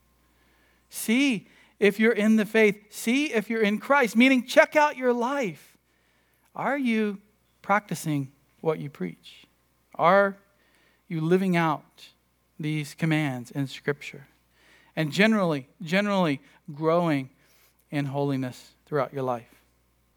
[0.88, 1.46] See
[1.79, 2.92] if you're in the faith.
[2.92, 5.77] See if you're in Christ, meaning check out your life.
[6.55, 7.18] Are you
[7.64, 9.46] practicing what you preach?
[9.94, 10.37] Are
[11.09, 12.09] you living out
[12.61, 14.27] these commands in Scripture?
[14.94, 16.42] And generally, generally
[16.74, 17.31] growing
[17.90, 19.62] in holiness throughout your life.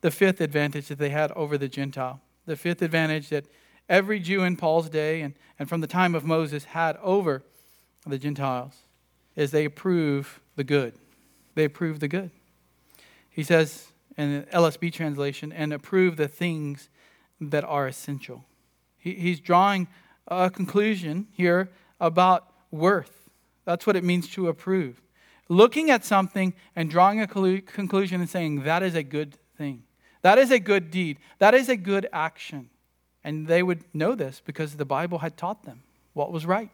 [0.02, 3.46] The fifth advantage that they had over the Gentile, the fifth advantage that
[3.88, 7.44] every Jew in Paul's day and, and from the time of Moses had over
[8.06, 8.74] the Gentiles,
[9.38, 10.96] is they approve the good.
[11.56, 12.30] They approve the good.
[13.30, 16.90] He says in the LSB translation, and approve the things
[17.40, 18.46] that are essential.
[18.98, 19.88] He, he's drawing
[20.28, 21.70] a conclusion here
[22.00, 23.30] about worth.
[23.66, 25.02] That's what it means to approve.
[25.50, 29.84] Looking at something and drawing a conclusion and saying, that is a good thing.
[30.22, 31.20] That is a good deed.
[31.40, 32.70] That is a good action.
[33.24, 35.84] And they would know this because the Bible had taught them
[36.14, 36.70] what was right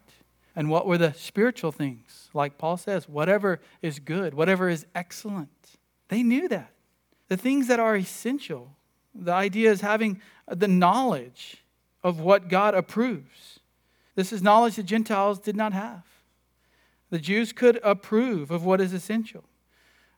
[0.56, 2.30] and what were the spiritual things.
[2.34, 5.50] Like Paul says, whatever is good, whatever is excellent.
[6.10, 6.72] They knew that.
[7.28, 8.76] The things that are essential.
[9.16, 11.58] The idea is having the knowledge
[12.04, 13.60] of what God approves.
[14.16, 16.04] This is knowledge the Gentiles did not have.
[17.10, 19.44] The Jews could approve of what is essential.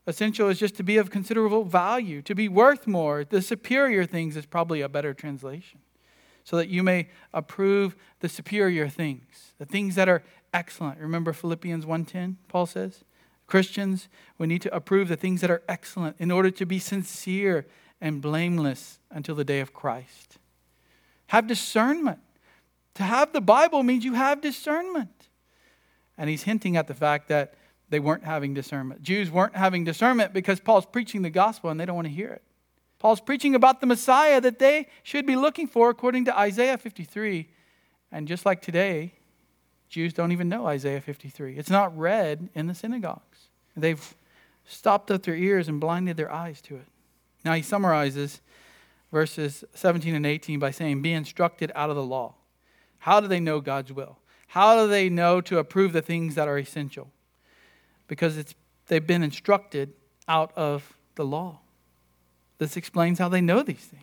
[0.07, 3.25] Essential is just to be of considerable value, to be worth more.
[3.25, 5.79] The superior things is probably a better translation.
[6.43, 10.23] So that you may approve the superior things, the things that are
[10.53, 10.99] excellent.
[10.99, 13.03] Remember Philippians 1:10, Paul says,
[13.47, 17.65] Christians, we need to approve the things that are excellent in order to be sincere
[18.05, 20.37] and blameless until the day of Christ.
[21.27, 22.19] Have discernment.
[22.93, 25.27] To have the Bible means you have discernment.
[26.15, 27.55] And he's hinting at the fact that
[27.89, 29.01] they weren't having discernment.
[29.01, 32.29] Jews weren't having discernment because Paul's preaching the gospel and they don't want to hear
[32.29, 32.43] it.
[32.99, 37.49] Paul's preaching about the Messiah that they should be looking for according to Isaiah 53.
[38.11, 39.13] And just like today,
[39.89, 41.57] Jews don't even know Isaiah 53.
[41.57, 43.49] It's not read in the synagogues.
[43.75, 44.15] They've
[44.63, 46.87] stopped up their ears and blinded their eyes to it.
[47.45, 48.41] Now he summarizes
[49.11, 52.33] verses 17 and 18 by saying, Be instructed out of the law.
[52.97, 54.17] How do they know God's will?
[54.47, 57.11] How do they know to approve the things that are essential?
[58.07, 58.55] Because it's,
[58.87, 59.93] they've been instructed
[60.27, 61.59] out of the law.
[62.57, 64.01] This explains how they know these things.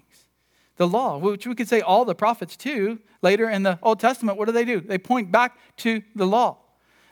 [0.76, 4.38] The law, which we could say all the prophets too, later in the Old Testament,
[4.38, 4.80] what do they do?
[4.80, 6.58] They point back to the law.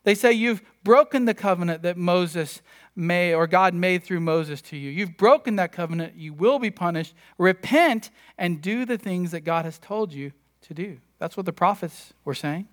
[0.04, 2.62] They say, You've broken the covenant that Moses
[2.96, 4.90] made, or God made through Moses to you.
[4.90, 6.16] You've broken that covenant.
[6.16, 7.14] You will be punished.
[7.38, 10.32] Repent and do the things that God has told you
[10.62, 10.98] to do.
[11.18, 12.68] That's what the prophets were saying.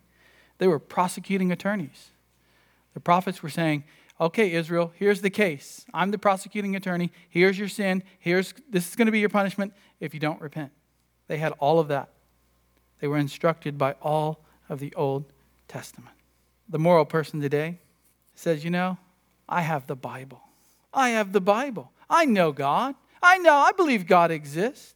[0.58, 2.10] They were prosecuting attorneys.
[2.94, 3.84] The prophets were saying,
[4.20, 5.86] okay, Israel, here's the case.
[5.94, 7.12] I'm the prosecuting attorney.
[7.30, 8.04] Here's your sin.
[8.20, 10.72] Here's this is going to be your punishment if you don't repent.
[11.28, 12.10] They had all of that.
[13.00, 15.26] They were instructed by all of the Old
[15.68, 16.16] Testament.
[16.70, 17.80] The moral person today
[18.34, 18.98] says, you know,
[19.48, 20.42] I have the Bible.
[20.94, 21.92] I have the Bible.
[22.10, 22.96] I know God.
[23.22, 24.94] I know, I believe God exists.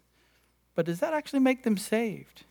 [0.76, 2.44] But does that actually make them saved?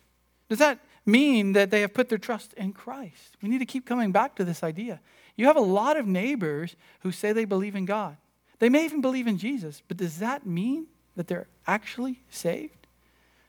[0.49, 3.37] Does that mean that they have put their trust in Christ?
[3.41, 4.99] We need to keep coming back to this idea.
[5.35, 8.17] You have a lot of neighbors who say they believe in God.
[8.59, 12.81] They may even believe in Jesus, but does that mean that they're actually saved?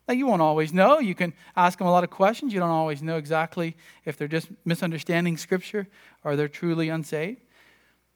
[0.09, 0.99] Now, you won't always know.
[0.99, 2.53] You can ask them a lot of questions.
[2.53, 5.87] You don't always know exactly if they're just misunderstanding Scripture
[6.25, 7.41] or they're truly unsaved.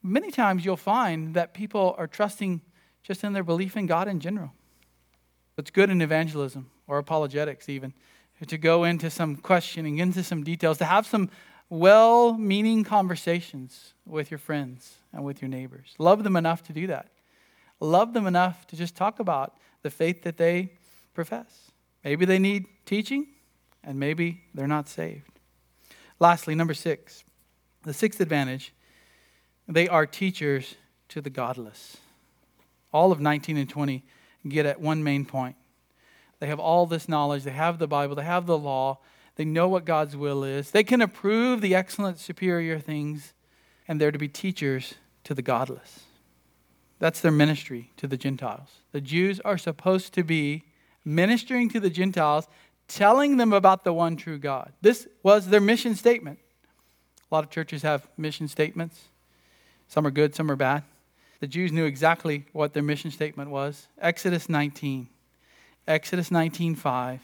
[0.06, 2.60] Many times you'll find that people are trusting
[3.02, 4.52] just in their belief in God in general.
[5.58, 7.92] It's good in evangelism or apologetics, even,
[8.46, 11.28] to go into some questioning, into some details, to have some
[11.68, 15.94] well meaning conversations with your friends and with your neighbors.
[15.98, 17.08] Love them enough to do that.
[17.80, 20.72] Love them enough to just talk about the faith that they
[21.14, 21.72] profess.
[22.04, 23.26] Maybe they need teaching,
[23.82, 25.40] and maybe they're not saved.
[26.20, 27.24] Lastly, number six,
[27.82, 28.72] the sixth advantage
[29.68, 30.74] they are teachers
[31.08, 31.96] to the godless.
[32.92, 34.04] All of 19 and 20
[34.48, 35.56] get at one main point.
[36.38, 38.98] They have all this knowledge, they have the Bible, they have the law,
[39.36, 40.70] they know what God's will is.
[40.70, 43.34] They can approve the excellent, superior things,
[43.86, 44.94] and they're to be teachers
[45.24, 46.00] to the godless.
[46.98, 48.68] That's their ministry to the Gentiles.
[48.92, 50.64] The Jews are supposed to be
[51.04, 52.48] ministering to the Gentiles,
[52.88, 54.72] telling them about the one true God.
[54.80, 56.38] This was their mission statement.
[57.30, 59.08] A lot of churches have mission statements.
[59.88, 60.82] Some are good, some are bad.
[61.40, 63.88] The Jews knew exactly what their mission statement was.
[64.00, 65.08] Exodus 19.
[65.86, 67.20] Exodus 19:5.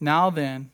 [0.00, 0.70] Now then,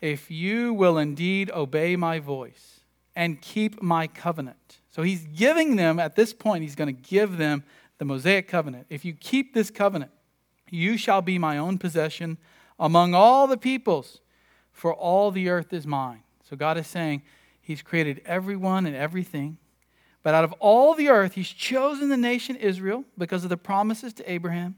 [0.00, 2.80] if you will indeed obey my voice
[3.14, 4.78] and keep my covenant.
[4.90, 7.64] So he's giving them, at this point, he's going to give them
[7.98, 8.86] the Mosaic covenant.
[8.90, 10.10] If you keep this covenant,
[10.70, 12.38] you shall be my own possession
[12.78, 14.20] among all the peoples,
[14.72, 16.22] for all the earth is mine.
[16.48, 17.22] So God is saying
[17.60, 19.58] he's created everyone and everything.
[20.22, 24.12] But out of all the earth, he's chosen the nation Israel because of the promises
[24.14, 24.76] to Abraham.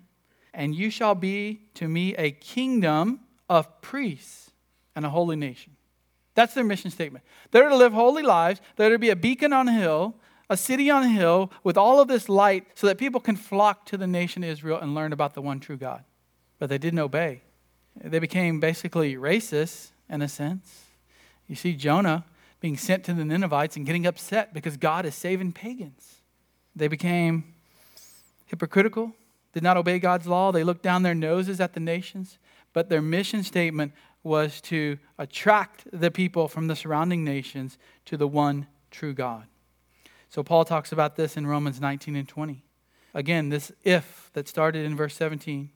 [0.55, 4.53] And you shall be to me a kingdom of priests
[4.97, 5.77] and a holy nation.
[6.35, 7.25] That's their mission statement.
[7.51, 10.15] They're to live holy lives, they're to be a beacon on a hill,
[10.51, 13.87] a city on a hill with all of this light so that people can flock
[13.87, 16.05] to the nation Israel and learn about the one true God.
[16.59, 17.43] But they didn't obey.
[18.03, 20.85] They became basically racist in a sense.
[21.49, 22.25] You see Jonah
[22.65, 26.23] being sent to the Ninevites and getting upset because God is saving pagans.
[26.75, 27.45] They became
[28.47, 29.13] hypocritical,
[29.53, 30.51] did not obey God's law.
[30.51, 32.39] They looked down their noses at the nations.
[32.73, 33.93] But their mission statement
[34.23, 39.45] was to attract the people from the surrounding nations to the one true God.
[40.31, 42.63] So Paul talks about this in Romans 19 and 20.
[43.13, 45.69] Again, this if that started in verse 17.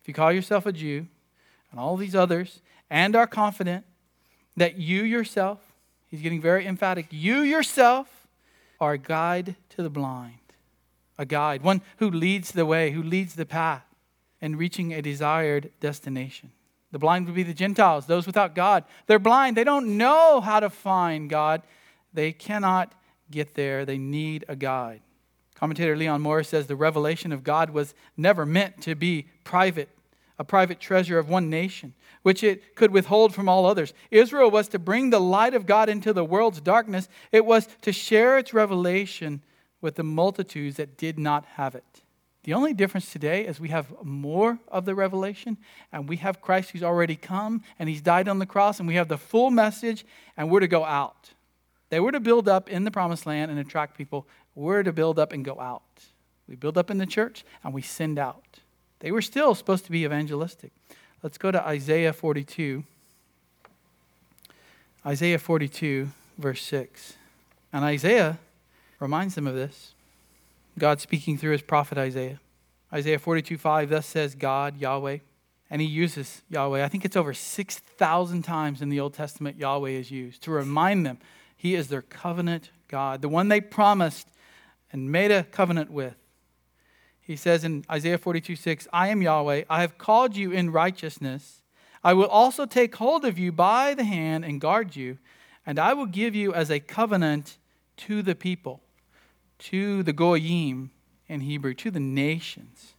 [0.00, 1.06] If you call yourself a Jew,
[1.70, 3.84] and all these others, and are confident
[4.56, 5.73] that you yourself,
[6.14, 8.28] he's getting very emphatic, you yourself
[8.80, 10.38] are a guide to the blind,
[11.18, 13.84] a guide, one who leads the way, who leads the path
[14.40, 16.52] in reaching a desired destination.
[16.92, 18.84] The blind would be the Gentiles, those without God.
[19.08, 19.56] They're blind.
[19.56, 21.62] They don't know how to find God.
[22.12, 22.92] They cannot
[23.28, 23.84] get there.
[23.84, 25.00] They need a guide.
[25.56, 29.88] Commentator Leon Morris says the revelation of God was never meant to be private,
[30.38, 33.94] a private treasure of one nation, which it could withhold from all others.
[34.10, 37.92] Israel was to bring the light of God into the world's darkness, it was to
[37.92, 39.42] share its revelation
[39.80, 42.02] with the multitudes that did not have it.
[42.44, 45.56] The only difference today is we have more of the revelation,
[45.92, 48.96] and we have Christ who's already come, and he's died on the cross, and we
[48.96, 50.04] have the full message,
[50.36, 51.30] and we're to go out.
[51.88, 54.26] They were to build up in the promised land and attract people.
[54.54, 55.82] We're to build up and go out.
[56.46, 58.60] We build up in the church, and we send out.
[59.00, 60.72] They were still supposed to be evangelistic.
[61.22, 62.84] Let's go to Isaiah 42.
[65.06, 67.14] Isaiah 42, verse 6.
[67.72, 68.38] And Isaiah
[69.00, 69.92] reminds them of this.
[70.78, 72.40] God speaking through his prophet Isaiah.
[72.92, 75.18] Isaiah 42 5, thus says God, Yahweh.
[75.70, 76.84] And he uses Yahweh.
[76.84, 81.04] I think it's over 6,000 times in the Old Testament, Yahweh is used to remind
[81.04, 81.18] them
[81.56, 84.28] he is their covenant God, the one they promised
[84.92, 86.14] and made a covenant with.
[87.24, 89.64] He says in Isaiah 42 6, I am Yahweh.
[89.68, 91.62] I have called you in righteousness.
[92.02, 95.18] I will also take hold of you by the hand and guard you,
[95.64, 97.56] and I will give you as a covenant
[97.98, 98.82] to the people
[99.58, 100.90] to the Goyim
[101.26, 102.94] in Hebrew, to the nations,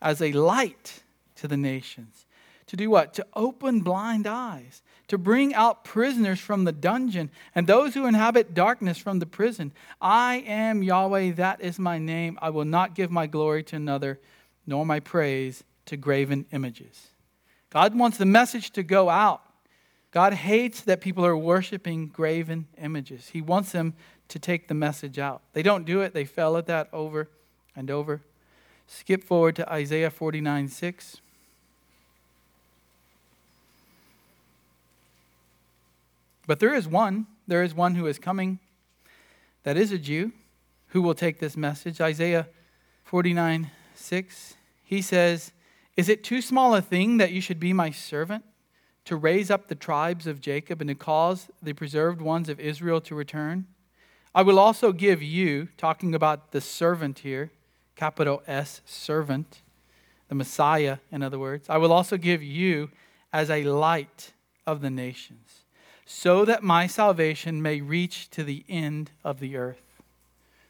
[0.00, 1.02] as a light
[1.36, 2.24] to the nations.
[2.68, 3.12] To do what?
[3.14, 8.54] To open blind eyes, to bring out prisoners from the dungeon, and those who inhabit
[8.54, 9.72] darkness from the prison.
[10.00, 12.38] I am Yahweh, that is my name.
[12.40, 14.20] I will not give my glory to another,
[14.66, 17.08] nor my praise to graven images.
[17.70, 19.42] God wants the message to go out.
[20.10, 23.28] God hates that people are worshiping graven images.
[23.28, 23.94] He wants them
[24.28, 25.42] to take the message out.
[25.54, 27.28] They don't do it, they fail at that over
[27.74, 28.22] and over.
[28.86, 31.20] Skip forward to Isaiah 49 6.
[36.48, 38.58] But there is one, there is one who is coming
[39.64, 40.32] that is a Jew
[40.88, 42.00] who will take this message.
[42.00, 42.48] Isaiah
[43.04, 44.54] 49 6.
[44.82, 45.52] He says,
[45.94, 48.44] Is it too small a thing that you should be my servant?
[49.04, 53.02] To raise up the tribes of Jacob and to cause the preserved ones of Israel
[53.02, 53.66] to return?
[54.34, 57.50] I will also give you, talking about the servant here,
[57.94, 59.60] capital S, servant,
[60.28, 62.90] the Messiah, in other words, I will also give you
[63.34, 64.32] as a light
[64.66, 65.64] of the nations,
[66.10, 69.82] so that my salvation may reach to the end of the earth.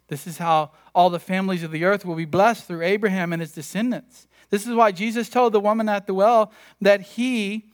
[0.08, 3.40] This is how all the families of the earth will be blessed through Abraham and
[3.40, 4.26] his descendants.
[4.50, 7.66] This is why Jesus told the woman at the well that he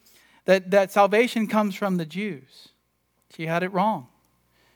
[0.45, 2.69] that, that salvation comes from the Jews.
[3.35, 4.09] She had it wrong.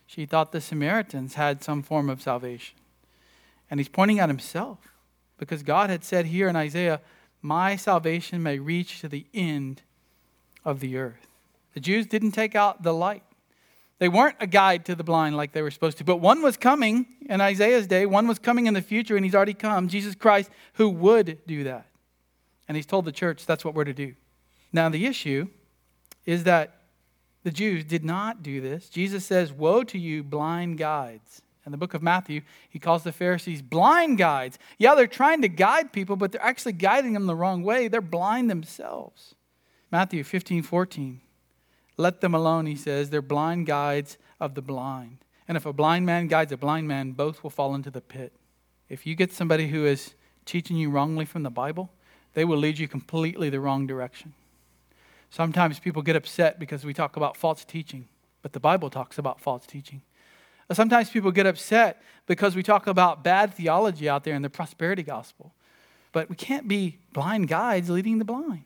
[0.07, 2.79] She thought the Samaritans had some form of salvation.
[3.71, 4.79] And he's pointing at himself
[5.37, 7.03] because God had said here in Isaiah,
[7.43, 9.83] My salvation may reach to the end
[10.65, 11.28] of the earth.
[11.75, 13.23] The Jews didn't take out the light.
[13.99, 16.05] They weren't a guide to the blind like they were supposed to.
[16.05, 19.35] But one was coming in Isaiah's day, one was coming in the future, and he's
[19.35, 21.87] already come Jesus Christ, who would do that.
[22.69, 24.15] And he's told the church that's what we're to do.
[24.73, 25.49] Now, the issue
[26.27, 26.75] is that
[27.43, 28.89] the Jews did not do this.
[28.89, 31.43] Jesus says, Woe to you, blind guides.
[31.65, 34.59] In the book of Matthew, he calls the Pharisees blind guides.
[34.79, 37.89] Yeah, they're trying to guide people, but they're actually guiding them the wrong way.
[37.89, 39.35] They're blind themselves.
[39.91, 41.21] Matthew 15, 14.
[41.99, 43.11] Let them alone, he says.
[43.11, 45.19] They're blind guides of the blind.
[45.47, 48.33] And if a blind man guides a blind man, both will fall into the pit.
[48.89, 50.15] If you get somebody who is
[50.47, 51.91] teaching you wrongly from the Bible,
[52.35, 54.33] they will lead you completely the wrong direction.
[55.29, 58.09] Sometimes people get upset because we talk about false teaching,
[58.41, 60.03] but the Bible talks about false teaching.
[60.73, 65.03] Sometimes people get upset because we talk about bad theology out there in the prosperity
[65.03, 65.55] gospel.
[66.13, 68.65] But we can't be blind guides leading the blind.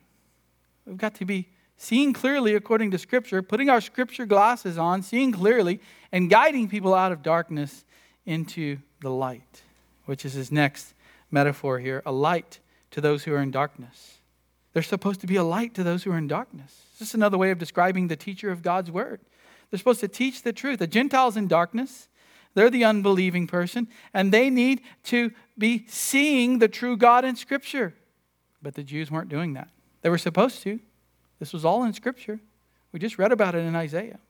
[0.85, 1.49] We've got to be
[1.83, 5.81] seeing clearly according to Scripture, putting our Scripture glasses on, seeing clearly,
[6.13, 7.85] and guiding people out of darkness
[8.25, 9.63] into the light,
[10.05, 10.95] which is his next
[11.33, 12.61] metaphor here a light
[12.93, 14.19] to those who are in darkness.
[14.73, 16.73] They're supposed to be a light to those who are in darkness.
[17.01, 19.21] This is another way of describing the teacher of God's word.
[19.71, 20.79] They're supposed to teach the truth.
[20.79, 22.07] The Gentiles in darkness,
[22.55, 27.95] they're the unbelieving person, and they need to be seeing the true God in Scripture.
[28.63, 29.69] But the Jews weren't doing that.
[30.03, 30.79] They were supposed to.
[31.43, 32.39] This was all in Scripture.
[32.93, 34.21] We just read about it in Isaiah.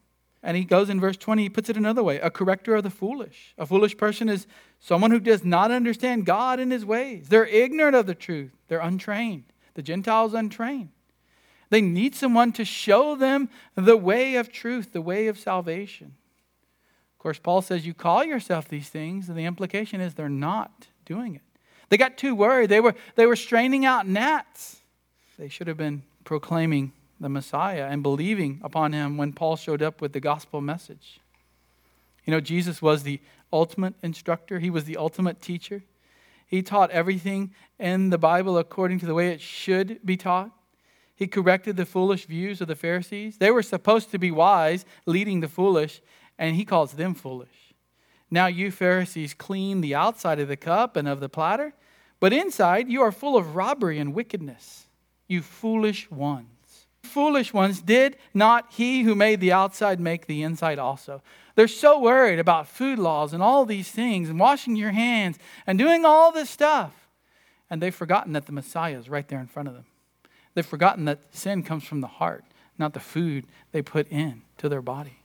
[0.42, 2.90] And he goes in verse 20, he puts it another way a corrector of the
[2.90, 3.52] foolish.
[3.58, 4.46] A foolish person is
[4.80, 7.28] someone who does not understand God and his ways.
[7.28, 9.44] They're ignorant of the truth, they're untrained.
[9.74, 10.88] The Gentiles untrained.
[11.68, 16.14] They need someone to show them the way of truth, the way of salvation.
[17.12, 20.86] Of course, Paul says you call yourself these things, and the implication is they're not
[21.04, 21.42] doing it.
[21.90, 22.70] They got too worried.
[22.70, 24.78] They were, they were straining out gnats.
[25.38, 26.92] They should have been proclaiming
[27.22, 31.20] the Messiah and believing upon him when Paul showed up with the gospel message.
[32.24, 33.20] You know, Jesus was the
[33.52, 35.82] ultimate instructor, he was the ultimate teacher.
[36.46, 40.50] He taught everything in the Bible according to the way it should be taught.
[41.14, 43.38] He corrected the foolish views of the Pharisees.
[43.38, 46.02] They were supposed to be wise, leading the foolish,
[46.38, 47.74] and he calls them foolish.
[48.30, 51.74] Now you Pharisees clean the outside of the cup and of the platter,
[52.18, 54.86] but inside you are full of robbery and wickedness.
[55.28, 56.51] You foolish ones.
[57.02, 61.22] Foolish ones, did not he who made the outside make the inside also?
[61.54, 65.78] They're so worried about food laws and all these things and washing your hands and
[65.78, 67.08] doing all this stuff.
[67.68, 69.84] And they've forgotten that the Messiah is right there in front of them.
[70.54, 72.44] They've forgotten that sin comes from the heart,
[72.78, 75.18] not the food they put in to their body.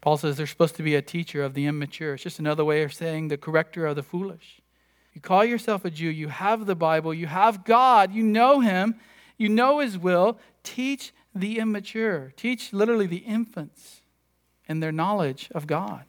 [0.00, 2.14] Paul says they're supposed to be a teacher of the immature.
[2.14, 4.60] It's just another way of saying the corrector of the foolish.
[5.14, 8.96] You call yourself a Jew, you have the Bible, you have God, you know Him,
[9.36, 10.38] you know His will.
[10.64, 14.02] Teach the immature, teach literally the infants
[14.68, 16.04] in their knowledge of God.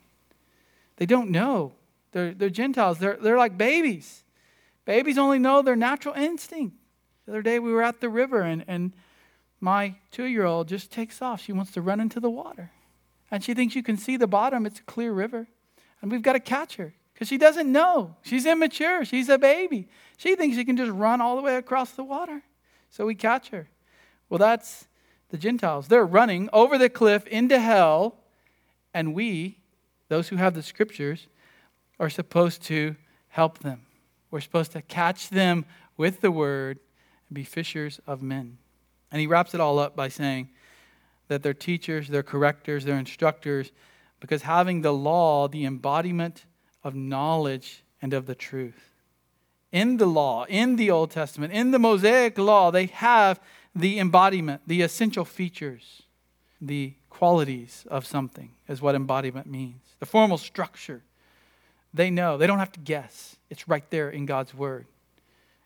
[0.98, 1.74] They don't know.
[2.12, 4.24] They're, they're Gentiles, they're, they're like babies.
[4.86, 6.76] Babies only know their natural instinct.
[7.26, 8.94] The other day we were at the river and, and
[9.60, 11.42] my two year old just takes off.
[11.42, 12.72] She wants to run into the water.
[13.32, 14.66] And she thinks you can see the bottom.
[14.66, 15.48] It's a clear river.
[16.02, 18.16] And we've got to catch her because she doesn't know.
[18.22, 19.06] She's immature.
[19.06, 19.88] She's a baby.
[20.18, 22.44] She thinks she can just run all the way across the water.
[22.90, 23.70] So we catch her.
[24.30, 24.86] Well, that's
[25.34, 25.88] the Gentiles.
[25.88, 28.20] They're running over the cliff into hell.
[28.94, 29.58] And we,
[30.08, 31.26] those who have the scriptures,
[32.00, 32.96] are supposed to
[33.30, 33.82] help them.
[34.30, 35.66] We're supposed to catch them
[35.98, 36.78] with the word
[37.28, 38.60] and be fishers of men.
[39.12, 40.50] And he wraps it all up by saying
[41.30, 43.72] that they're teachers, they're correctors, they're instructors,
[44.20, 46.46] because having the law, the embodiment
[46.84, 48.94] of knowledge and of the truth.
[49.72, 53.40] In the law, in the Old Testament, in the Mosaic law, they have
[53.76, 56.04] the embodiment, the essential features,
[56.62, 59.82] the qualities of something, is what embodiment means.
[60.00, 61.02] The formal structure.
[61.94, 62.38] They know.
[62.38, 63.36] They don't have to guess.
[63.50, 64.86] It's right there in God's Word.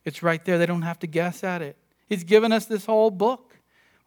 [0.06, 0.58] It's right there.
[0.58, 1.76] They don't have to guess at it.
[2.08, 3.58] He's given us this whole book.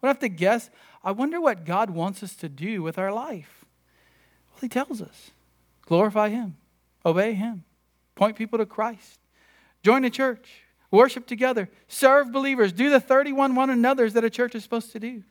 [0.01, 0.69] We don't have to guess.
[1.03, 3.65] I wonder what God wants us to do with our life.
[4.51, 5.31] Well, He tells us
[5.85, 6.55] glorify Him,
[7.05, 7.63] obey Him,
[8.15, 9.19] point people to Christ,
[9.83, 14.53] join a church, worship together, serve believers, do the 31 one another's that a church
[14.53, 15.23] is supposed to do.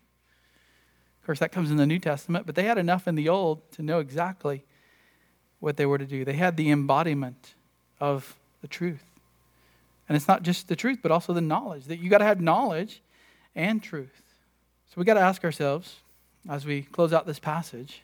[1.21, 3.71] Of course, that comes in the New Testament, but they had enough in the Old
[3.73, 4.65] to know exactly
[5.61, 6.25] what they were to do.
[6.25, 7.55] They had the embodiment
[8.01, 9.05] of the truth.
[10.09, 11.85] And it's not just the truth, but also the knowledge.
[11.85, 13.03] That you got to have knowledge
[13.55, 14.23] and truth.
[14.89, 15.97] So we got to ask ourselves
[16.49, 18.03] as we close out this passage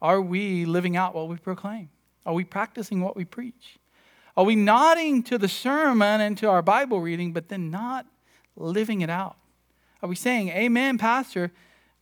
[0.00, 1.88] are we living out what we proclaim?
[2.26, 3.78] Are we practicing what we preach?
[4.36, 8.06] Are we nodding to the sermon and to our Bible reading, but then not
[8.54, 9.36] living it out?
[10.02, 11.52] Are we saying, Amen, Pastor,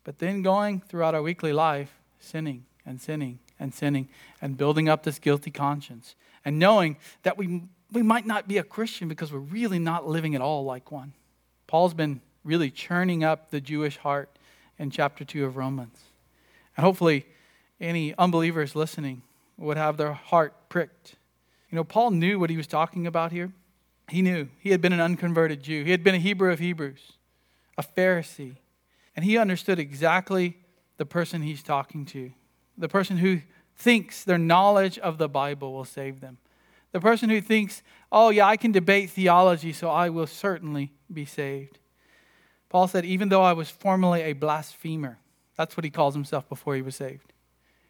[0.03, 4.09] but then going throughout our weekly life, sinning and sinning and sinning
[4.43, 7.63] and building up this guilty conscience and knowing that we
[7.93, 11.13] we might not be a Christian because we're really not living at all like one.
[11.69, 14.37] Paul's been really churning up the Jewish heart
[14.79, 15.99] in chapter 2 of Romans.
[16.77, 17.25] And hopefully,
[17.81, 19.23] any unbelievers listening
[19.57, 21.15] would have their heart pricked.
[21.71, 23.53] You know, Paul knew what he was talking about here.
[24.09, 24.49] He knew.
[24.59, 27.13] He had been an unconverted Jew, he had been a Hebrew of Hebrews,
[27.79, 28.57] a Pharisee.
[29.17, 30.57] And he understood exactly
[30.97, 32.33] the person he's talking to,
[32.77, 33.41] the person who
[33.77, 36.39] thinks their knowledge of the Bible will save them.
[36.93, 41.25] The person who thinks, oh, yeah, I can debate theology, so I will certainly be
[41.25, 41.81] saved.
[42.69, 45.19] Paul said, even though I was formerly a blasphemer,
[45.57, 47.34] that's what he calls himself before he was saved.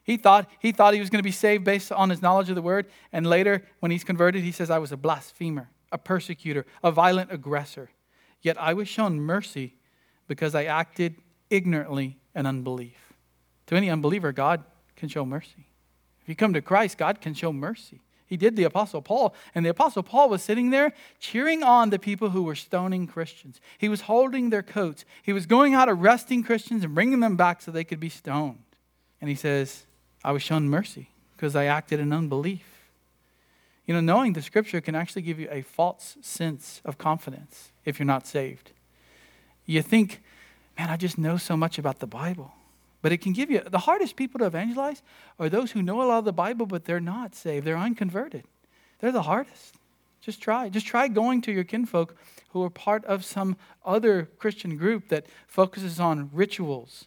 [0.04, 2.54] He thought, he thought he was going to be saved based on his knowledge of
[2.54, 6.66] the word, and later, when he's converted, he says, I was a blasphemer, a persecutor,
[6.82, 7.90] a violent aggressor.
[8.42, 9.74] Yet I was shown mercy
[10.28, 11.16] because I acted
[11.48, 13.14] ignorantly in unbelief.
[13.66, 14.62] To any unbeliever, God
[14.96, 15.68] can show mercy.
[16.20, 18.02] If you come to Christ, God can show mercy.
[18.26, 19.34] He did the Apostle Paul.
[19.54, 23.60] And the Apostle Paul was sitting there cheering on the people who were stoning Christians.
[23.78, 25.04] He was holding their coats.
[25.22, 28.58] He was going out arresting Christians and bringing them back so they could be stoned.
[29.20, 29.86] And he says,
[30.24, 32.88] I was shown mercy because I acted in unbelief.
[33.86, 37.98] You know, knowing the scripture can actually give you a false sense of confidence if
[37.98, 38.70] you're not saved.
[39.66, 40.22] You think,
[40.78, 42.52] man, I just know so much about the Bible.
[43.02, 45.02] But it can give you the hardest people to evangelize
[45.38, 47.66] are those who know a lot of the Bible, but they're not saved.
[47.66, 48.44] They're unconverted.
[49.00, 49.74] They're the hardest.
[50.22, 50.70] Just try.
[50.70, 52.16] Just try going to your kinfolk
[52.52, 57.04] who are part of some other Christian group that focuses on rituals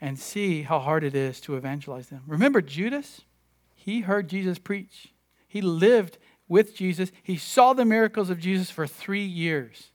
[0.00, 2.22] and see how hard it is to evangelize them.
[2.26, 3.22] Remember Judas?
[3.74, 5.12] He heard Jesus preach.
[5.46, 6.18] He lived
[6.48, 7.12] with Jesus.
[7.22, 9.90] He saw the miracles of Jesus for three years.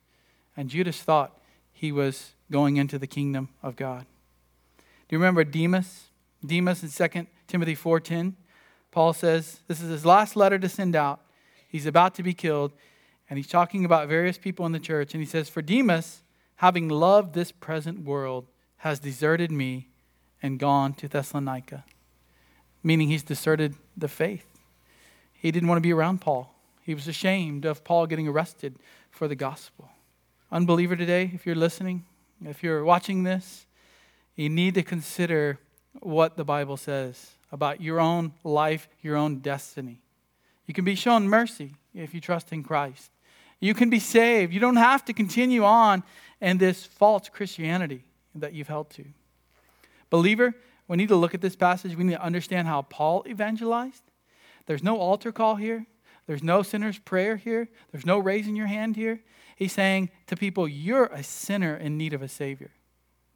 [0.58, 1.38] And Judas thought
[1.72, 4.06] he was going into the kingdom of God.
[4.78, 6.10] Do you remember Demas?
[6.46, 8.36] Demas in 2 Timothy 4:10.
[8.92, 11.22] Paul says this is his last letter to send out.
[11.68, 12.74] He's about to be killed,
[13.30, 16.24] and he's talking about various people in the church, and he says, "For Demas,
[16.56, 18.48] having loved this present world,
[18.78, 19.91] has deserted me
[20.42, 21.84] and gone to Thessalonica."
[22.84, 24.46] Meaning he's deserted the faith.
[25.34, 26.56] He didn't want to be around Paul.
[26.82, 28.78] He was ashamed of Paul getting arrested
[29.10, 29.90] for the gospel.
[30.52, 32.06] Unbeliever today, if you're listening,
[32.44, 33.66] if you're watching this,
[34.36, 35.60] you need to consider
[36.00, 40.02] what the Bible says about your own life, your own destiny.
[40.66, 43.12] You can be shown mercy if you trust in Christ.
[43.60, 44.54] You can be saved.
[44.54, 46.04] You don't have to continue on
[46.40, 49.06] in this false Christianity that you've held to.
[50.12, 50.54] Believer,
[50.88, 51.96] we need to look at this passage.
[51.96, 54.04] We need to understand how Paul evangelized.
[54.68, 55.88] There's no altar call here.
[56.28, 57.68] There's no sinner's prayer here.
[57.92, 59.22] There's no raising your hand here.
[59.56, 62.72] He's saying to people, You're a sinner in need of a Savior.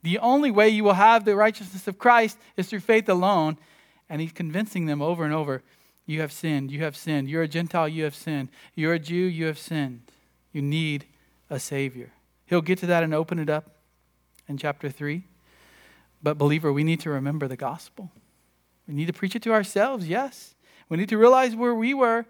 [0.03, 3.57] The only way you will have the righteousness of Christ is through faith alone.
[4.07, 5.63] And he's convincing them over and over
[6.05, 7.29] you have sinned, you have sinned.
[7.29, 8.49] You're a Gentile, you have sinned.
[8.75, 10.01] You're a Jew, you have sinned.
[10.51, 11.05] You need
[11.49, 12.11] a Savior.
[12.45, 13.77] He'll get to that and open it up
[14.47, 15.23] in chapter 3.
[16.25, 18.11] But, believer, we need to remember the gospel.
[18.87, 20.55] We need to preach it to ourselves, yes.
[20.89, 22.25] We need to realize where we were,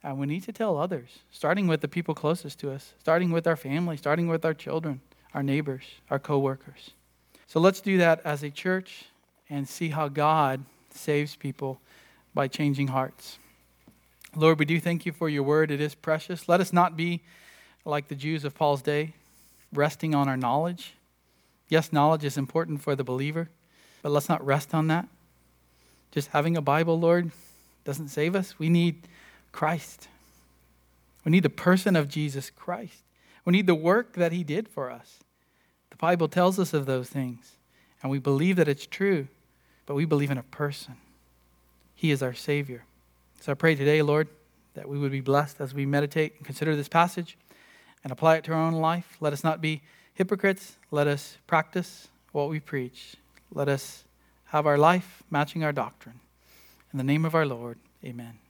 [0.00, 3.48] and we need to tell others, starting with the people closest to us, starting with
[3.48, 5.00] our family, starting with our children,
[5.34, 6.90] our neighbors, our coworkers.
[7.48, 9.06] So let's do that as a church
[9.50, 11.80] and see how God saves people
[12.34, 13.40] by changing hearts.
[14.36, 15.72] Lord, we do thank you for your word.
[15.72, 16.48] It is precious.
[16.48, 17.22] Let us not be
[17.84, 19.14] like the Jews of Paul's day,
[19.72, 20.94] resting on our knowledge.
[21.68, 23.48] Yes, knowledge is important for the believer,
[24.02, 25.08] but let's not rest on that.
[26.10, 27.30] Just having a Bible, Lord,
[27.84, 28.58] doesn't save us.
[28.58, 29.08] We need
[29.50, 30.08] Christ.
[31.24, 33.02] We need the person of Jesus Christ.
[33.44, 35.18] We need the work that he did for us.
[35.90, 37.52] The Bible tells us of those things,
[38.02, 39.28] and we believe that it's true,
[39.86, 40.96] but we believe in a person.
[41.94, 42.84] He is our Savior.
[43.40, 44.28] So I pray today, Lord,
[44.74, 47.36] that we would be blessed as we meditate and consider this passage
[48.02, 49.16] and apply it to our own life.
[49.20, 49.82] Let us not be
[50.14, 50.76] hypocrites.
[50.90, 53.16] Let us practice what we preach.
[53.52, 54.04] Let us
[54.46, 56.20] have our life matching our doctrine.
[56.92, 58.41] In the name of our Lord, amen.